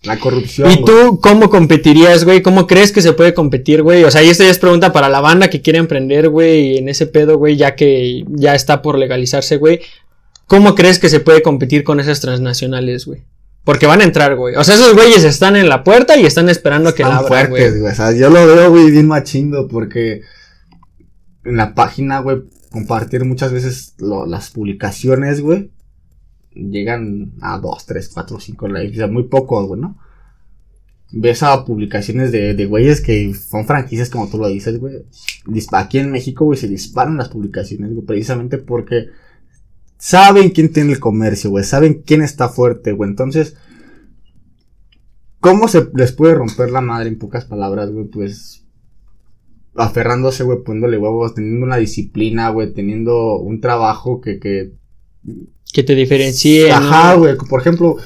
[0.05, 0.71] la corrupción.
[0.71, 0.85] ¿Y güey.
[0.87, 2.41] tú cómo competirías, güey?
[2.41, 4.05] ¿Cómo crees que se puede competir, güey?
[4.05, 6.89] O sea, y esto ya es pregunta para la banda que quiere emprender, güey, en
[6.89, 9.81] ese pedo, güey, ya que ya está por legalizarse, güey.
[10.51, 13.23] ¿Cómo crees que se puede competir con esas transnacionales, güey?
[13.63, 14.57] Porque van a entrar, güey.
[14.57, 17.47] O sea, esos güeyes están en la puerta y están esperando que la Están abran,
[17.49, 17.93] fuertes, güey.
[17.93, 20.23] O sea, yo lo veo, güey, bien machindo porque
[21.45, 22.39] en la página, güey,
[22.73, 25.71] compartir muchas veces lo- las publicaciones, güey,
[26.53, 29.97] llegan a 2, 3, 4, 5 likes, o sea, muy poco, güey, ¿no?
[31.13, 35.05] ves a publicaciones de, de güeyes que son franquicias como tú lo dices, güey.
[35.73, 39.07] Aquí en México, güey, se disparan las publicaciones, güey, precisamente porque
[40.01, 43.11] saben quién tiene el comercio, güey, saben quién está fuerte, güey.
[43.11, 43.55] Entonces,
[45.39, 48.07] ¿cómo se les puede romper la madre en pocas palabras, güey?
[48.07, 48.65] Pues
[49.77, 54.73] aferrándose, güey, poniéndole huevos, teniendo una disciplina, güey, teniendo un trabajo que, que
[55.73, 56.73] Que te diferencie.
[56.73, 57.37] Ajá, güey.
[57.37, 57.97] Por ejemplo,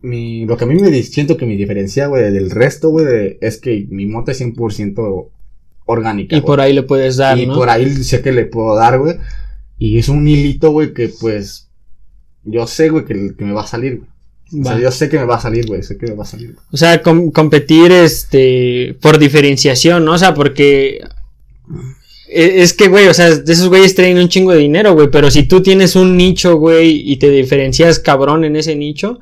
[0.00, 3.58] mi, lo que a mí me siento que me diferencia, güey, del resto, güey, es
[3.60, 5.28] que mi moto es 100%
[5.84, 6.34] orgánica.
[6.34, 7.54] Y por ahí le puedes dar, Y ¿no?
[7.54, 9.16] por ahí sé que le puedo dar, güey.
[9.78, 11.68] Y es un hilito, güey, que pues.
[12.44, 14.08] Yo sé, güey, que, que me va a salir, güey.
[14.60, 15.82] O sea, yo sé que me va a salir, güey.
[15.82, 16.54] Sé que me va a salir.
[16.70, 20.12] O sea, com- competir este por diferenciación, ¿no?
[20.12, 21.00] O sea, porque
[22.28, 25.08] e- es que, güey, o sea, de esos güeyes traen un chingo de dinero, güey,
[25.10, 29.20] pero si tú tienes un nicho, güey, y te diferencias cabrón en ese nicho,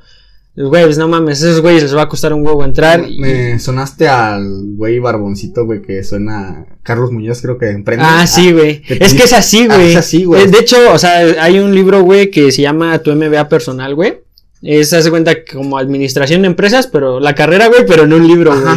[0.56, 3.04] güey, pues no mames, esos güeyes les va a costar un huevo entrar.
[3.08, 4.46] y- Me sonaste al
[4.76, 6.66] güey barboncito, güey, que suena.
[6.82, 8.04] Carlos Muñoz, creo que emprende.
[8.06, 8.82] Ah, sí, güey.
[8.82, 9.90] que Es que es así, Ah, güey.
[9.90, 10.42] es así, güey.
[10.42, 13.94] Eh, De hecho, o sea, hay un libro, güey, que se llama Tu MBA personal,
[13.94, 14.18] güey.
[14.62, 18.52] Es, hace cuenta, como administración de empresas, pero la carrera, güey, pero en un libro,
[18.60, 18.76] güey.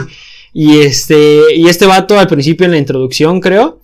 [0.53, 3.80] Y este, y este vato al principio en la introducción, creo,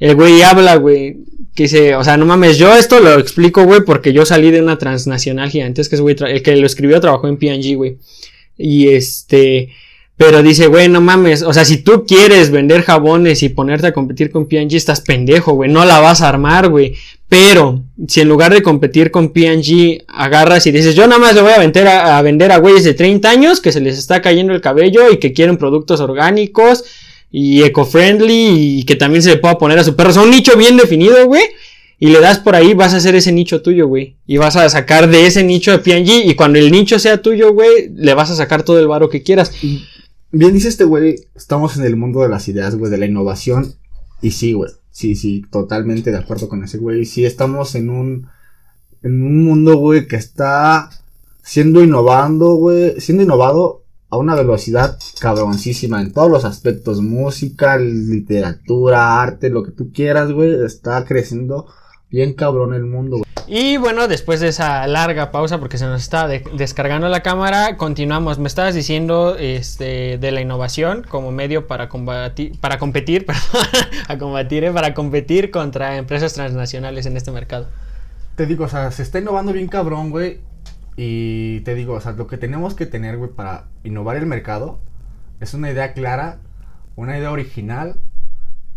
[0.00, 1.18] el güey habla, güey,
[1.54, 4.60] que dice, o sea, no mames, yo esto lo explico, güey, porque yo salí de
[4.60, 7.98] una transnacional gigantesca, el que lo escribió trabajó en P&G, güey.
[8.58, 9.70] Y este,
[10.16, 13.92] pero dice, güey, no mames, o sea, si tú quieres vender jabones y ponerte a
[13.92, 16.94] competir con P&G, estás pendejo, güey, no la vas a armar, güey.
[17.28, 21.42] Pero, si en lugar de competir con P&G, agarras y dices, yo nada más le
[21.42, 24.20] voy a vender a, a vender a güeyes de 30 años que se les está
[24.22, 26.84] cayendo el cabello y que quieren productos orgánicos
[27.36, 30.10] y eco-friendly y que también se le pueda poner a su perro.
[30.10, 31.42] O sea, un nicho bien definido, güey.
[31.98, 34.18] Y le das por ahí, vas a hacer ese nicho tuyo, güey.
[34.24, 36.26] Y vas a sacar de ese nicho de P&G.
[36.26, 39.24] Y cuando el nicho sea tuyo, güey, le vas a sacar todo el varo que
[39.24, 39.50] quieras.
[40.30, 43.74] Bien dice este güey, estamos en el mundo de las ideas, güey, de la innovación.
[44.22, 44.70] Y sí, güey.
[44.92, 47.04] Sí, sí, totalmente de acuerdo con ese güey.
[47.04, 48.28] Sí, estamos en un,
[49.02, 50.88] en un mundo, güey, que está
[51.42, 53.83] siendo innovando, güey, siendo innovado
[54.14, 60.32] a una velocidad cabroncísima en todos los aspectos, música, literatura, arte, lo que tú quieras,
[60.32, 61.66] güey, está creciendo
[62.10, 63.24] bien cabrón el mundo, güey.
[63.46, 67.76] Y bueno, después de esa larga pausa, porque se nos está de- descargando la cámara,
[67.76, 68.38] continuamos.
[68.38, 73.66] Me estabas diciendo este, de la innovación como medio para combatir, para competir, perdón,
[74.08, 77.66] a combatir, eh, para competir contra empresas transnacionales en este mercado.
[78.36, 80.40] Te digo, o sea, se está innovando bien cabrón, güey.
[80.96, 84.80] Y te digo, o sea, lo que tenemos que tener, güey, para innovar el mercado
[85.40, 86.38] es una idea clara,
[86.96, 88.00] una idea original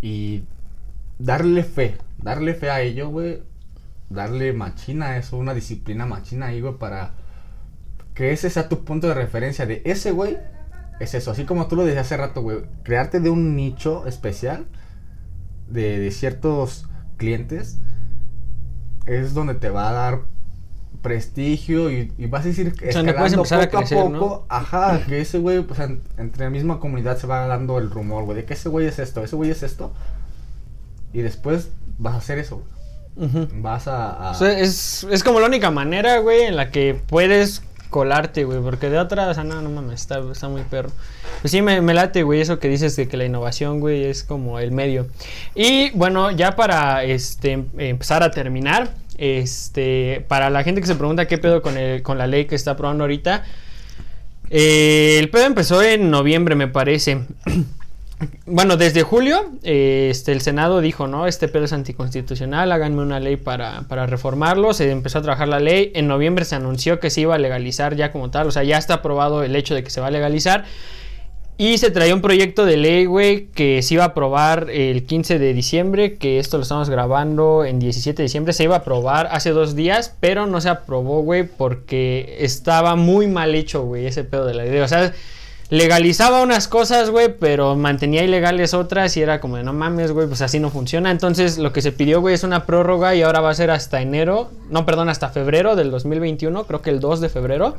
[0.01, 0.45] y
[1.19, 3.43] darle fe, darle fe a ello, güey.
[4.09, 7.15] Darle machina a eso, una disciplina machina ahí, güey, para
[8.13, 10.37] que ese sea tu punto de referencia de ese, güey.
[10.99, 12.59] Es eso, así como tú lo decías hace rato, güey.
[12.83, 14.65] Crearte de un nicho especial
[15.67, 17.79] de, de ciertos clientes
[19.05, 20.21] es donde te va a dar
[21.01, 24.19] prestigio y, y vas a decir O sea, no escalando a poco a, crecer, ¿no?
[24.19, 27.89] poco, ajá, que ese güey, pues en- entre la misma comunidad se va dando el
[27.89, 29.93] rumor, güey, de que ese güey es esto, ese güey es esto,
[31.13, 33.29] y después vas a hacer eso, güey.
[33.29, 33.47] Ujú.
[33.61, 36.93] vas a, a- O sea, es, es como la única manera, güey, en la que
[37.07, 40.89] puedes colarte, güey, porque de otra, o sea, no, no mames, está, está muy perro.
[41.41, 44.23] Pues sí, me, me late, güey, eso que dices de que la innovación, güey, es
[44.23, 45.07] como el medio.
[45.55, 50.95] Y bueno, ya para este em- empezar a terminar, este, para la gente que se
[50.95, 53.43] pregunta qué pedo con, el, con la ley que está aprobando ahorita,
[54.49, 57.21] eh, el pedo empezó en noviembre, me parece.
[58.47, 61.27] Bueno, desde julio, eh, este, el Senado dijo, ¿no?
[61.27, 64.73] Este pedo es anticonstitucional, háganme una ley para, para reformarlo.
[64.73, 65.91] Se empezó a trabajar la ley.
[65.93, 68.47] En noviembre se anunció que se iba a legalizar ya como tal.
[68.47, 70.65] O sea, ya está aprobado el hecho de que se va a legalizar.
[71.59, 75.39] Y se traía un proyecto de ley, güey, que se iba a aprobar el 15
[75.39, 78.53] de diciembre, que esto lo estamos grabando en 17 de diciembre.
[78.53, 83.25] Se iba a aprobar hace dos días, pero no se aprobó, güey, porque estaba muy
[83.25, 84.79] mal hecho, güey, ese pedo de la ley.
[84.81, 85.13] O sea,
[85.69, 90.27] legalizaba unas cosas, güey, pero mantenía ilegales otras y era como de no mames, güey,
[90.27, 91.11] pues así no funciona.
[91.11, 94.01] Entonces lo que se pidió, güey, es una prórroga y ahora va a ser hasta
[94.01, 97.75] enero, no, perdón, hasta febrero del 2021, creo que el 2 de febrero,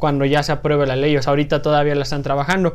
[0.00, 1.16] cuando ya se apruebe la ley.
[1.16, 2.74] O sea, ahorita todavía la están trabajando.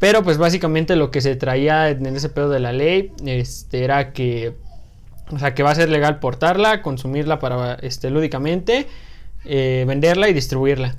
[0.00, 4.12] Pero pues básicamente lo que se traía en ese pedo de la ley este, era
[4.12, 4.56] que,
[5.30, 8.88] o sea, que va a ser legal portarla, consumirla para, este, lúdicamente,
[9.44, 10.96] eh, venderla y distribuirla.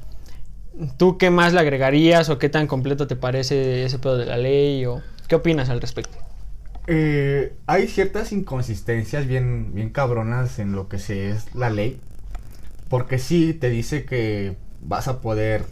[0.97, 4.37] ¿Tú qué más le agregarías o qué tan completo te parece ese pedo de la
[4.37, 6.17] ley o qué opinas al respecto?
[6.87, 11.99] Eh, hay ciertas inconsistencias bien, bien cabronas en lo que es la ley.
[12.89, 14.55] Porque sí te dice que
[14.85, 15.65] vas a poder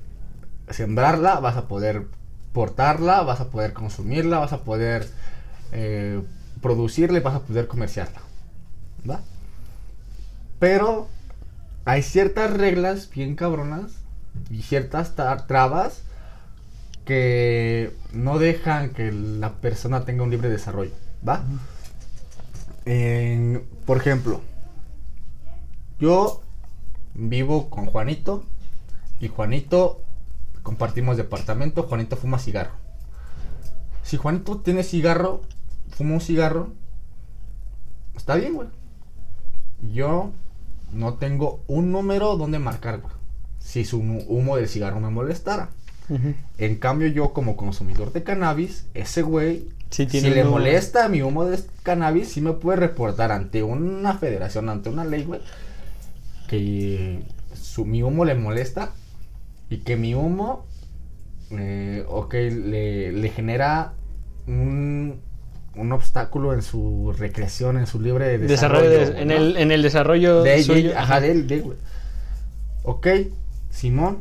[0.70, 2.08] sembrarla, vas a poder
[2.54, 5.08] portarla, vas a poder consumirla, vas a poder
[5.72, 6.22] eh,
[6.62, 8.22] producirla y vas a poder comerciarla.
[9.10, 9.22] ¿Va?
[10.60, 11.08] Pero
[11.86, 13.92] hay ciertas reglas bien cabronas
[14.50, 15.16] y ciertas
[15.48, 16.04] trabas
[17.06, 20.92] que no dejan que la persona tenga un libre desarrollo.
[21.28, 21.44] ¿Va?
[23.86, 24.42] por ejemplo,
[26.00, 26.42] yo
[27.14, 28.44] vivo con Juanito
[29.22, 30.02] y Juanito
[30.64, 32.74] compartimos departamento, Juanito fuma cigarro.
[34.04, 35.42] Si Juanito tiene cigarro,
[35.92, 36.74] fuma un cigarro,
[38.16, 38.68] está bien, güey.
[39.94, 40.32] Yo
[40.92, 43.14] no tengo un número donde marcar, güey.
[43.60, 45.70] Si su humo del cigarro me molestara.
[46.58, 51.64] En cambio, yo como consumidor de cannabis, ese güey, si le molesta mi humo de
[51.84, 55.40] cannabis, sí me puede reportar ante una federación, ante una ley, güey,
[56.50, 58.92] que su, mi humo le molesta
[59.72, 60.66] y que mi humo,
[61.52, 63.94] eh, ok, le, le genera
[64.46, 65.22] un,
[65.78, 68.92] un obstáculo en su recreación, en su libre desarrollo.
[68.92, 70.92] en, el, en el desarrollo de, suyo.
[70.98, 71.78] ajá, de él, de, güey.
[72.84, 73.08] Ok,
[73.70, 74.18] Simón,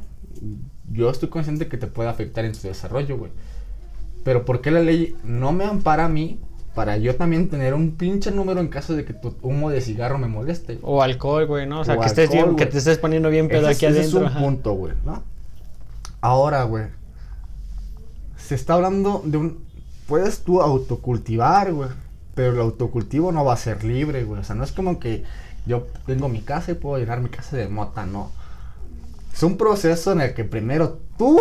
[0.92, 3.32] yo estoy consciente que te puede afectar en tu desarrollo, güey.
[4.22, 6.38] Pero ¿por qué la ley no me ampara a mí
[6.76, 10.16] para yo también tener un pinche número en caso de que tu humo de cigarro
[10.16, 10.78] me moleste?
[10.82, 11.80] O alcohol, güey, ¿no?
[11.80, 14.24] O sea, que, estés que te estés poniendo bien pedo aquí adentro.
[14.24, 15.24] es un punto, güey, ¿no?
[16.20, 16.86] Ahora, güey.
[18.36, 19.64] Se está hablando de un...
[20.06, 21.88] Puedes tú autocultivar, güey.
[22.34, 24.40] Pero el autocultivo no va a ser libre, güey.
[24.40, 25.24] O sea, no es como que
[25.66, 28.30] yo tengo mi casa y puedo llenar mi casa de mota, no.
[29.32, 31.38] Es un proceso en el que primero tú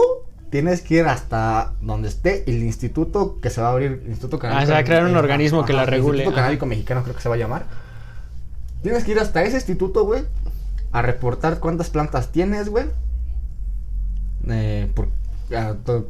[0.49, 4.39] tienes que ir hasta donde esté el instituto que se va a abrir, el Instituto
[4.39, 4.63] Canábico.
[4.63, 6.09] Ah, se va a crear un organismo que la regule.
[6.09, 7.65] El Instituto Canábico Mexicano creo que se va a llamar.
[8.81, 10.23] Tienes que ir hasta ese instituto, güey,
[10.91, 12.85] a reportar cuántas plantas tienes, güey.
[14.47, 14.91] Eh,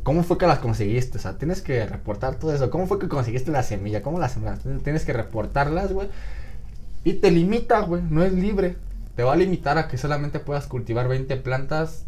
[0.03, 1.17] ¿Cómo fue que las conseguiste?
[1.17, 2.69] O sea, tienes que reportar todo eso.
[2.69, 4.01] ¿Cómo fue que conseguiste la semilla?
[4.01, 4.69] ¿Cómo las sembraste?
[4.79, 6.09] Tienes que reportarlas, güey.
[7.03, 8.03] Y te limita, güey.
[8.09, 8.75] No es libre
[9.19, 12.05] te va a limitar a que solamente puedas cultivar 20 plantas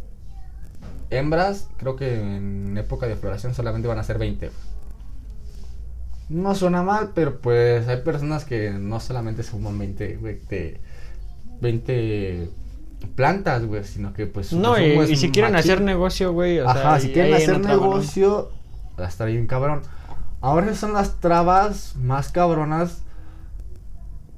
[1.10, 1.68] hembras.
[1.76, 4.50] Creo que en época de floración solamente van a ser 20.
[6.30, 10.20] No suena mal, pero pues hay personas que no solamente se fuman 20,
[11.60, 12.50] 20
[13.16, 14.54] plantas, güey, sino que pues...
[14.54, 18.52] No, y, si quieren hacer negocio, güey, o Ajá, si quieren hacer negocio,
[19.00, 19.82] va a estar bien cabrón.
[20.40, 23.04] Ahora son las trabas más cabronas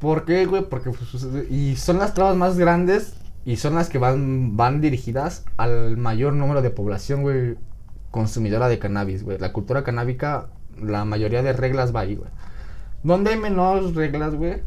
[0.04, 0.68] ¿Por qué, güey?
[0.68, 3.14] Porque pues, y son las trabas más grandes
[3.46, 7.56] y son las que van, van dirigidas al mayor número de población, güey,
[8.12, 9.38] consumidora de cannabis, güey.
[9.38, 10.48] La cultura canábica,
[10.82, 12.30] la mayoría de reglas va ahí, güey.
[13.02, 14.62] Donde hay menos reglas, güey,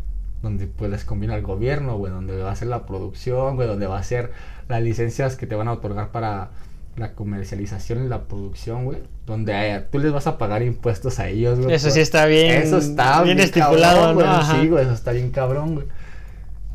[0.46, 3.86] donde pues les combina el gobierno, güey, donde va a ser la producción, güey, donde
[3.88, 4.30] va a ser
[4.68, 6.50] las licencias que te van a otorgar para
[6.96, 8.98] la comercialización y la producción, güey.
[9.26, 11.74] Donde eh, tú les vas a pagar impuestos a ellos, güey.
[11.74, 12.62] Eso sí está bien.
[12.62, 14.26] Eso está bien, estipulado, güey.
[14.52, 15.86] Sí, güey, eso está bien cabrón, güey.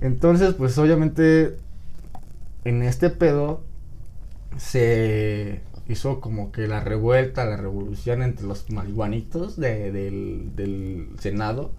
[0.01, 1.55] Entonces, pues obviamente,
[2.65, 3.63] en este pedo
[4.57, 11.72] se hizo como que la revuelta, la revolución entre los marihuanitos del, del Senado.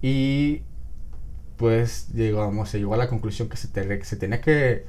[0.00, 0.62] Y
[1.56, 3.68] pues llegamos, se llegó a la conclusión que se,
[4.04, 4.84] se tenía que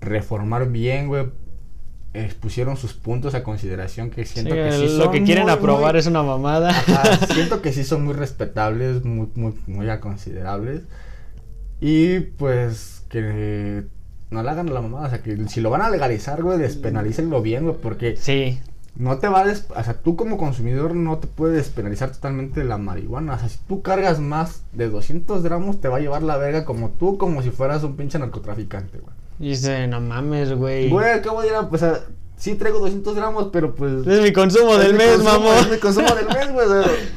[0.00, 1.26] reformar bien, güey,
[2.14, 6.22] expusieron sus puntos a consideración que siento que sí lo que quieren aprobar es una
[6.22, 6.72] mamada.
[7.32, 10.82] siento que sí son muy respetables, muy muy muy considerables
[11.80, 13.84] y pues que
[14.30, 16.58] no le hagan a la mamada, o sea, que si lo van a legalizar, güey,
[16.58, 18.60] despenalícenlo bien, güey, porque Sí.
[18.94, 22.76] No te va a o sea, tú como consumidor no te puedes despenalizar totalmente la
[22.76, 23.34] marihuana.
[23.34, 26.64] O sea, si tú cargas más de 200 gramos, te va a llevar la verga
[26.64, 29.14] como tú, como si fueras un pinche narcotraficante, güey.
[29.38, 30.90] Dice, no mames, güey.
[30.90, 32.00] Güey, acabo de ir a, pues, a,
[32.36, 34.06] sí traigo 200 gramos, pero pues...
[34.06, 35.56] Es mi consumo del mes, mamón.
[35.56, 36.66] Es mi consumo del mes, güey.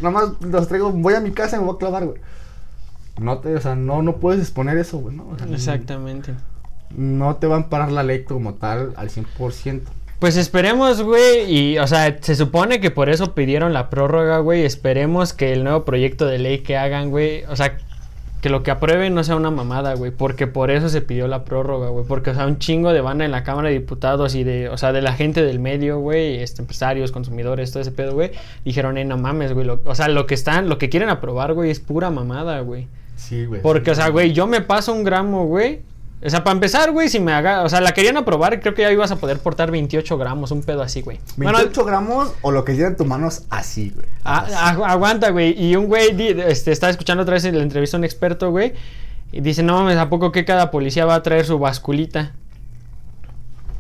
[0.02, 2.22] nada más los traigo, voy a mi casa y me voy a clavar, güey.
[3.20, 5.36] No te, o sea, no, no puedes exponer eso, güey, ¿no?
[5.52, 6.34] Exactamente.
[6.96, 9.82] No te van a parar la ley como tal al 100%.
[10.20, 14.64] Pues esperemos, güey, y, o sea, se supone que por eso pidieron la prórroga, güey.
[14.64, 17.78] Esperemos que el nuevo proyecto de ley que hagan, güey, o sea,
[18.46, 21.44] que lo que aprueben no sea una mamada, güey, porque por eso se pidió la
[21.44, 24.44] prórroga, güey, porque, o sea, un chingo de banda en la Cámara de Diputados y
[24.44, 28.14] de, o sea, de la gente del medio, güey, este, empresarios, consumidores, todo ese pedo,
[28.14, 28.32] güey,
[28.64, 31.72] dijeron, eh, no mames, güey, o sea, lo que están, lo que quieren aprobar, güey,
[31.72, 32.88] es pura mamada, güey.
[33.16, 33.62] Sí, güey.
[33.62, 35.82] Porque, o sea, güey, yo me paso un gramo, güey,
[36.26, 37.62] o sea, para empezar, güey, si me haga.
[37.62, 40.64] O sea, la querían aprobar, creo que ya ibas a poder portar 28 gramos, un
[40.64, 41.20] pedo así, güey.
[41.38, 44.08] ¿28 gramos o lo que lleva en tus manos así, güey?
[44.24, 45.54] aguanta, güey.
[45.62, 46.16] Y un güey
[46.48, 48.74] este, estaba escuchando otra vez la entrevista a un experto, güey.
[49.32, 52.32] Y dice, no mames, ¿a poco que cada policía va a traer su basculita?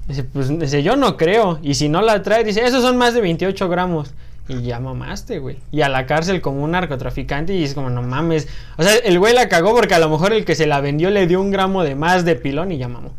[0.07, 1.57] Dice, pues dice, yo no creo.
[1.63, 4.13] Y si no la trae, dice, esos son más de 28 gramos.
[4.47, 5.57] Y ya mamaste, güey.
[5.71, 8.47] Y a la cárcel como un narcotraficante y es como, no mames.
[8.77, 11.09] O sea, el güey la cagó porque a lo mejor el que se la vendió
[11.09, 13.11] le dio un gramo de más de pilón y ya mamó.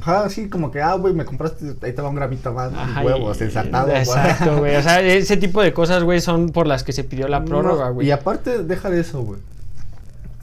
[0.00, 3.00] Ajá, sí, como que, ah, güey, me compraste, ahí te va un gramito más, Ajá,
[3.00, 3.50] de huevos, güey.
[3.96, 4.76] Exacto, güey.
[4.76, 7.86] O sea, ese tipo de cosas, güey, son por las que se pidió la prórroga,
[7.86, 8.08] No, güey.
[8.08, 9.40] Y aparte, deja de eso, güey.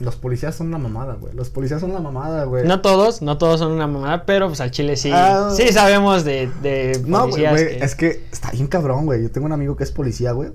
[0.00, 1.32] Los policías son una mamada, güey.
[1.34, 2.66] Los policías son una mamada, güey.
[2.66, 5.10] No todos, no todos son una mamada, pero pues al chile sí.
[5.12, 5.50] Ah.
[5.56, 9.22] sí sabemos de, de No, güey, policías güey, que- es que está bien cabrón, güey.
[9.22, 10.50] Yo tengo un amigo que es policía, güey.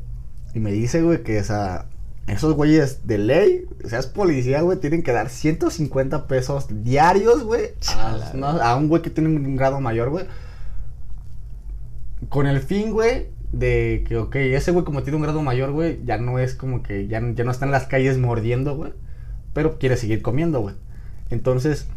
[0.53, 1.85] Y me dice, güey, que, o sea,
[2.27, 7.43] esos güeyes de ley, o sea, es policía, güey, tienen que dar 150 pesos diarios,
[7.43, 10.25] güey, a, Chala, no, a un güey que tiene un grado mayor, güey.
[12.27, 15.99] Con el fin, güey, de que, ok, ese güey como tiene un grado mayor, güey,
[16.05, 18.91] ya no es como que, ya, ya no está en las calles mordiendo, güey.
[19.53, 20.75] Pero quiere seguir comiendo, güey.
[21.29, 21.87] Entonces,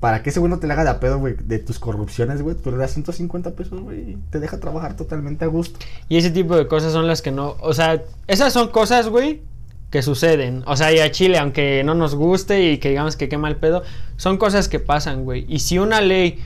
[0.00, 2.56] para que ese güey no te le haga de pedo, güey, de tus corrupciones, güey,
[2.56, 5.78] tú le das 150 pesos, güey, y te deja trabajar totalmente a gusto.
[6.08, 7.56] Y ese tipo de cosas son las que no.
[7.60, 9.42] O sea, esas son cosas, güey,
[9.90, 10.62] que suceden.
[10.66, 13.56] O sea, y a Chile, aunque no nos guste y que digamos que qué mal
[13.56, 13.82] pedo,
[14.16, 15.44] son cosas que pasan, güey.
[15.48, 16.38] Y si una ley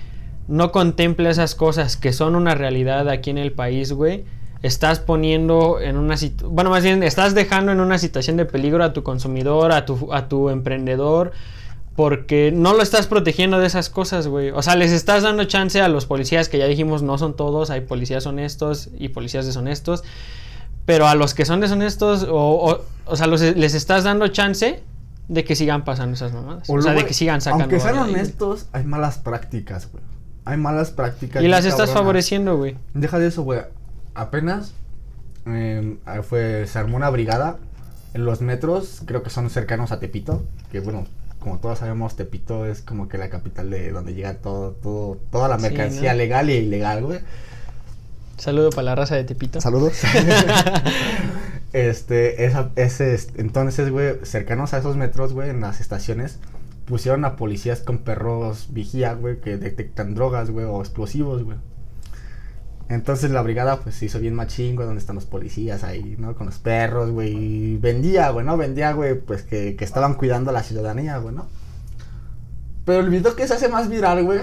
[0.49, 4.25] no contempla esas cosas que son una realidad aquí en el país, güey,
[4.65, 6.55] estás poniendo en una situación.
[6.55, 10.13] Bueno, más bien, estás dejando en una situación de peligro a tu consumidor, a tu,
[10.13, 11.33] a tu emprendedor.
[11.97, 14.51] Porque no lo estás protegiendo de esas cosas, güey.
[14.51, 17.71] O sea, les estás dando chance a los policías, que ya dijimos no son todos,
[17.71, 20.03] hay policías honestos y policías deshonestos.
[20.87, 24.83] Pero a los que son deshonestos, o, o, o sea, los- les estás dando chance
[25.29, 26.69] de que sigan pasando esas mamadas.
[26.69, 27.65] O, sea, luego, de que sigan sacando.
[27.65, 30.03] Aunque sean honestos, hay malas prácticas, güey.
[30.47, 31.45] Hay malas prácticas.
[31.45, 32.77] Y las estás favoreciendo, güey.
[32.93, 33.61] Deja de eso, güey.
[34.15, 34.75] Apenas
[35.47, 35.97] eh,
[36.29, 37.59] fue, se armó una brigada
[38.15, 41.07] en los metros, creo que son cercanos a Tepito, que bueno,
[41.41, 45.49] como todos sabemos, Tepito es como que la capital de donde llega todo, todo, toda
[45.49, 46.19] la Sí, mercancía ¿no?
[46.19, 47.21] legal e ilegal, güey.
[48.39, 49.61] Saludo para la raza de Tepito.
[49.61, 49.95] Saludos.
[51.73, 56.39] este, esa, ese, es- entonces, güey, cercanos a esos metros, güey, en las estaciones,
[56.85, 61.59] pusieron a policías con perros vigía, güey, que detectan drogas, güey, o explosivos, güey.
[62.89, 66.35] Entonces la brigada, pues, se hizo bien machín, güey, donde están los policías ahí, ¿no?
[66.35, 68.57] Con los perros, güey, y vendía, güey, ¿no?
[68.57, 71.47] Vendía, güey, pues, que, que estaban cuidando a la ciudadanía, güey, ¿no?
[72.85, 74.41] Pero el video que se hace más viral, güey,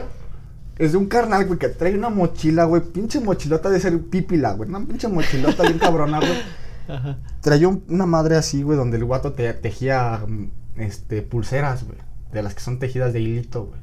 [0.80, 4.54] es de un carnal, güey, que trae una mochila, güey, pinche mochilota de ser pípila,
[4.54, 6.32] güey, una pinche mochilota bien cabrona, güey.
[6.88, 7.20] Ajá.
[7.42, 10.46] Traía un- una madre así, güey, donde el guato te, tejía, mm,
[10.78, 12.00] este, pulseras, güey,
[12.34, 13.80] de las que son tejidas de hilito, güey.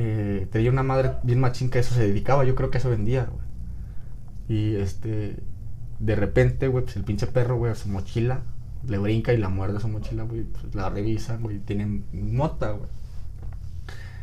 [0.00, 2.80] Eh, traía una madre bien machín que a eso se dedicaba, yo creo que a
[2.80, 3.42] eso vendía, güey.
[4.48, 5.36] Y, este,
[5.98, 8.42] de repente, güey, pues el pinche perro, güey, a su mochila,
[8.86, 12.70] le brinca y la muerde a su mochila, güey, pues la revisan, güey, tienen mota,
[12.70, 12.88] güey.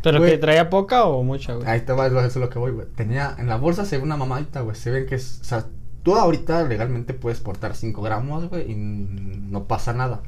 [0.01, 0.31] ¿Pero Güey.
[0.31, 1.67] que traía poca o mucha, güey?
[1.67, 2.87] Ahí te va, eso es lo que voy, güey.
[2.95, 4.75] Tenía, en la bolsa se ve una mamadita, güey.
[4.75, 5.65] Se ve que es, o sea,
[6.03, 10.21] tú ahorita legalmente puedes portar 5 gramos, güey, y no pasa nada.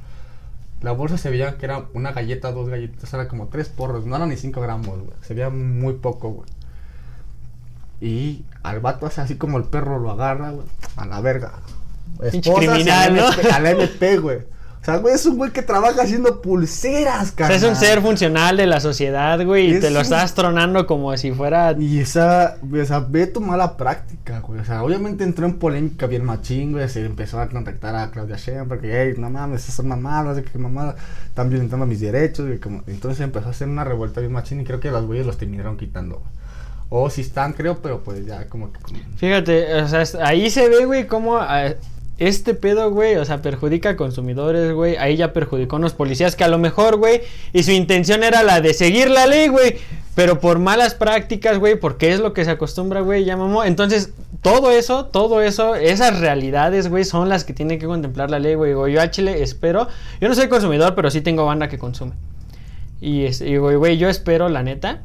[0.82, 4.16] La bolsa se veía que era una galleta, dos galletitas, era como tres porros, no
[4.16, 5.18] eran ni 5 gramos, güey.
[5.22, 6.50] Se veía muy poco, güey.
[8.00, 11.54] Y al vato hace así como el perro lo agarra, güey, a la verga.
[12.22, 13.28] Esposas criminal, al ¿no?
[13.30, 14.57] MP, al MP, güey.
[14.88, 18.02] O sea, güey, es un güey que trabaja haciendo pulseras, O sea, es un ser
[18.02, 21.76] funcional de la sociedad, güey, y te lo un- estás tronando como si fuera...
[21.78, 24.62] Y esa, o sea, ve tu mala práctica, güey.
[24.62, 26.88] O sea, obviamente entró en polémica bien machín, güey.
[26.88, 30.44] Se empezó a contactar a Claudia Sheinbaum porque, hey, no mames, esas son mamadas, de
[30.46, 30.96] que mamada,
[31.28, 32.58] están violentando mis derechos, güey.
[32.60, 35.38] Como, entonces empezó a hacer una revuelta bien machín y creo que los güeyes los
[35.38, 36.32] terminaron quitando, güey.
[36.90, 38.80] O si están, creo, pero pues ya como que...
[38.80, 41.72] como- Fíjate, o sea, ahí se ve, güey, cómo ah,
[42.18, 44.98] este pedo, güey, o sea, perjudica a consumidores, güey.
[44.98, 47.22] Ahí ya perjudicó a unos policías que a lo mejor, güey,
[47.54, 49.78] y su intención era la de seguir la ley, güey.
[50.16, 53.64] Pero por malas prácticas, güey, porque es lo que se acostumbra, güey, ya mamó.
[53.64, 58.40] Entonces, todo eso, todo eso, esas realidades, güey, son las que tiene que contemplar la
[58.40, 58.74] ley, güey.
[58.92, 59.88] Yo a espero,
[60.20, 62.14] yo no soy consumidor, pero sí tengo banda que consume.
[63.00, 65.04] Y, güey, yo espero, la neta,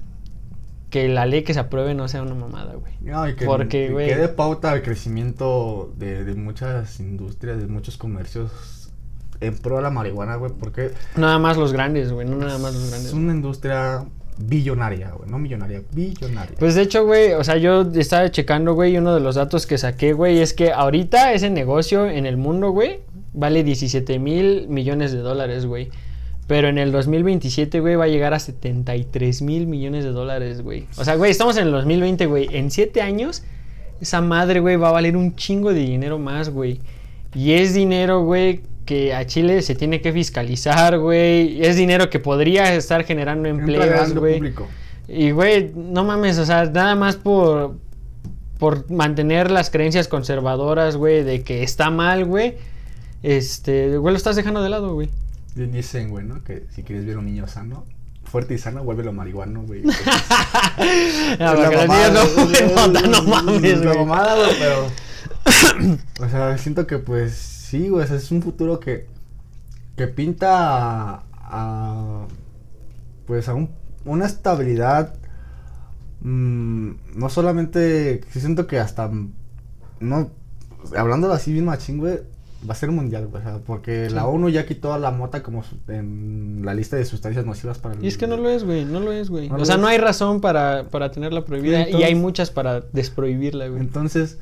[0.92, 2.92] que la ley que se apruebe no sea una mamada, güey.
[3.00, 4.06] No, y que, Porque, que güey.
[4.08, 8.92] quede pauta al crecimiento de, de muchas industrias, de muchos comercios
[9.40, 12.74] en pro de la marihuana, güey, porque Nada más los grandes, güey, no nada más
[12.74, 13.08] los grandes.
[13.08, 14.04] es una industria
[14.38, 16.56] billonaria, güey, no millonaria, billonaria.
[16.58, 19.66] Pues de hecho, güey, o sea, yo estaba checando, güey, y uno de los datos
[19.66, 23.00] que saqué, güey, es que ahorita ese negocio en el mundo, güey,
[23.32, 25.90] vale 17 mil millones de dólares, güey.
[26.46, 30.86] Pero en el 2027, güey, va a llegar a 73 mil millones de dólares, güey.
[30.96, 32.48] O sea, güey, estamos en el 2020, güey.
[32.52, 33.44] En 7 años,
[34.00, 36.80] esa madre, güey, va a valer un chingo de dinero más, güey.
[37.34, 41.64] Y es dinero, güey, que a Chile se tiene que fiscalizar, güey.
[41.64, 44.52] Es dinero que podría estar generando empleos, güey.
[45.08, 47.76] Y, güey, no mames, o sea, nada más por,
[48.58, 52.54] por mantener las creencias conservadoras, güey, de que está mal, güey.
[53.22, 55.08] Este, güey, lo estás dejando de lado, güey.
[55.54, 56.42] Bien dicen, güey, ¿no?
[56.44, 57.84] Que si quieres ver a un niño sano,
[58.24, 59.82] fuerte y sano, vuélvelo marihuano, güey.
[59.82, 63.98] porque los niños no, no, no mames, Es la güey.
[64.06, 64.86] mamada, güey, pero...
[66.24, 69.06] o sea, siento que, pues, sí, güey, o sea, es un futuro que...
[69.96, 70.48] Que pinta
[71.16, 71.22] a...
[71.34, 72.26] a-
[73.26, 73.70] pues, a un-
[74.04, 75.14] una estabilidad...
[76.22, 78.22] mm, no solamente...
[78.30, 79.08] Siento que hasta...
[79.08, 79.32] mm,
[80.00, 80.30] No...
[80.96, 82.20] Hablándolo así bien machín, güey,
[82.68, 83.42] va a ser mundial, güey.
[83.42, 87.04] O sea, porque la ONU ya quitó a la mota como en la lista de
[87.04, 89.48] sustancias nocivas para el Y es que no lo es, güey, no lo es, güey.
[89.48, 89.80] No o sea, es.
[89.80, 93.80] no hay razón para, para tenerla prohibida y hay muchas para desprohibirla, güey.
[93.80, 94.38] Entonces,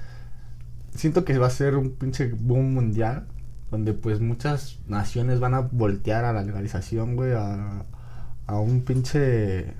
[0.95, 3.27] siento que va a ser un pinche boom mundial.
[3.71, 7.35] Donde pues muchas naciones van a voltear a la legalización, güey.
[7.35, 7.85] A,
[8.49, 9.75] a un pinche...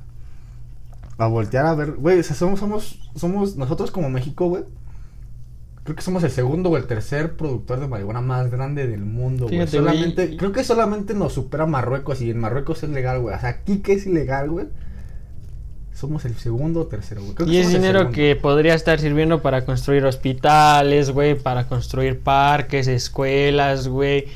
[1.19, 1.95] A voltear a ver...
[1.95, 3.57] Güey, o sea, somos, somos, somos...
[3.57, 4.63] Nosotros como México, güey.
[5.91, 9.49] Creo que somos el segundo o el tercer productor de marihuana más grande del mundo,
[9.49, 9.67] güey.
[9.67, 10.25] Solamente...
[10.27, 12.21] y- Creo que solamente nos supera Marruecos.
[12.23, 13.35] Y en Marruecos es legal, güey.
[13.35, 14.67] O sea, aquí que es ilegal, güey.
[15.93, 17.35] Somos el segundo o tercero, güey.
[17.35, 22.21] Creo que Y es dinero que podría estar sirviendo para construir hospitales, güey, para construir
[22.21, 24.27] parques, escuelas, güey.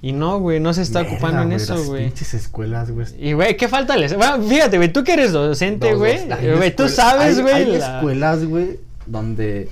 [0.00, 2.06] Y no, güey, no se está ocupando en eso, güey.
[2.06, 3.06] Pinches escuelas, güey.
[3.18, 4.16] Y, güey, ¿qué falta les?
[4.16, 6.18] Bueno, fíjate, güey, tú que eres docente, güey.
[6.32, 7.54] Hay tú sabes, hay- güey.
[7.54, 9.68] Hay la- escuelas, güey, donde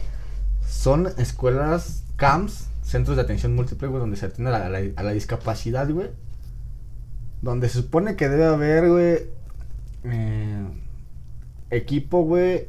[0.84, 4.68] son escuelas CAMS, centros de atención múltiple, güey, donde se atiende a
[5.02, 6.10] la, discapacidad, güey.
[7.40, 9.18] Donde se supone que debe haber, güey,
[10.04, 10.66] eh,
[11.70, 12.68] equipo, güey,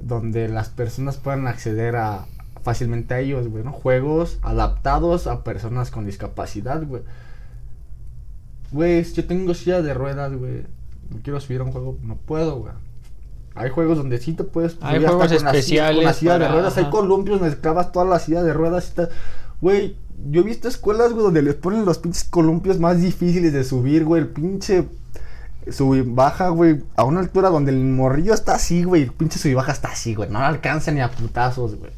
[0.00, 2.26] donde las personas puedan acceder a
[2.62, 3.72] fácilmente a ellos, güey, ¿no?
[3.72, 7.02] Juegos adaptados a personas con discapacidad, güey.
[8.70, 10.62] Güey, yo tengo silla de ruedas, güey.
[11.12, 12.72] Me quiero subir a un juego, no puedo, güey.
[13.54, 16.12] Hay juegos donde sí te puedes Hay subir hasta juegos con la silla- con la
[16.38, 19.08] de ruedas, hay columpios, mezclabas toda la silla de ruedas y está...
[19.60, 19.96] Güey,
[20.30, 24.04] yo he visto escuelas, güey, donde les ponen los pinches columpios más difíciles de subir,
[24.04, 24.88] güey, el pinche
[25.70, 29.38] sub y baja, güey, a una altura donde el morrillo está así, güey, el pinche
[29.38, 31.92] sub y baja está así, güey, no le alcanza ni a putazos, güey.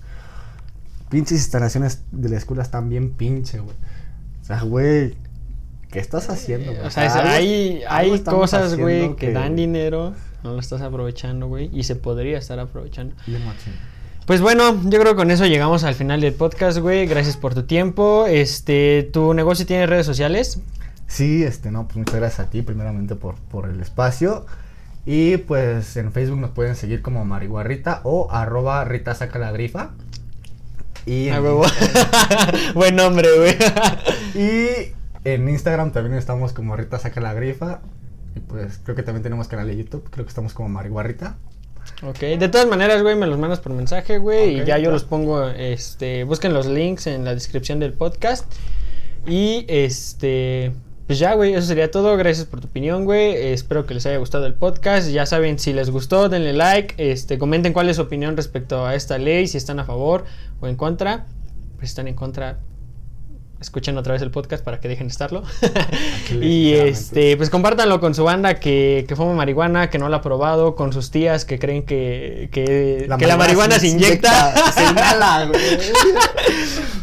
[1.08, 3.76] Pinches instalaciones de la escuela están bien pinche, güey.
[4.42, 5.14] O sea, güey,
[5.90, 6.84] ¿qué estás haciendo, güey?
[6.86, 10.12] O sea, es- hay, hay cosas, güey, que, dan dinero,
[10.44, 13.16] no lo estás aprovechando, güey, y se podría estar aprovechando.
[13.26, 13.72] Machín.
[14.26, 17.06] Pues bueno, yo creo que con eso llegamos al final del podcast, güey.
[17.06, 18.26] Gracias por tu tiempo.
[18.26, 20.60] Este, ¿tu negocio tiene redes sociales?
[21.06, 24.44] Sí, este, no, pues muchas gracias a ti primeramente por, por el espacio.
[25.06, 29.92] Y pues en Facebook nos pueden seguir como Marihuarrita o arroba Rita saca la grifa.
[31.06, 31.42] Y en.
[32.74, 33.56] Buen nombre, güey.
[34.34, 34.92] y
[35.24, 37.80] en Instagram también estamos como Rita saca la grifa.
[38.36, 41.36] Y pues creo que también tenemos canal de YouTube, creo que estamos como Marihuarrita.
[42.02, 45.04] ok, de todas maneras, güey, me los mandas por mensaje, güey, y ya yo los
[45.04, 48.52] pongo, este, busquen los links en la descripción del podcast.
[49.26, 50.72] Y este,
[51.06, 52.16] pues ya, güey, eso sería todo.
[52.16, 53.34] Gracias por tu opinión, güey.
[53.52, 55.10] Espero que les haya gustado el podcast.
[55.10, 56.94] Ya saben, si les gustó, denle like.
[56.98, 60.24] Este, comenten cuál es su opinión respecto a esta ley, si están a favor
[60.60, 61.26] o en contra.
[61.76, 62.58] Pues si están en contra,
[63.64, 65.42] escuchen otra vez el podcast para que dejen de estarlo.
[66.30, 70.18] Les- y este, pues compártanlo con su banda que, que fuma marihuana, que no la
[70.18, 74.72] ha probado, con sus tías que creen que, que que la marihuana se inyecta.
[74.72, 75.60] se inhala, güey.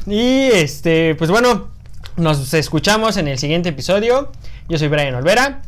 [0.07, 1.69] Y este, pues bueno,
[2.17, 4.31] nos escuchamos en el siguiente episodio.
[4.69, 5.61] Yo soy Brian Olvera,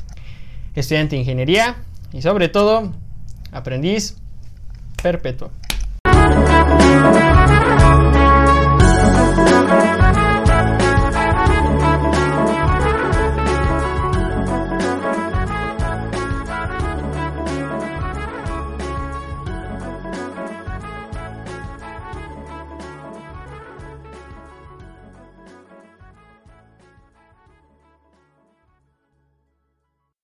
[0.75, 1.77] estudiante de ingeniería
[2.13, 2.93] y sobre todo,
[3.51, 4.15] aprendiz
[5.01, 5.51] perpetuo.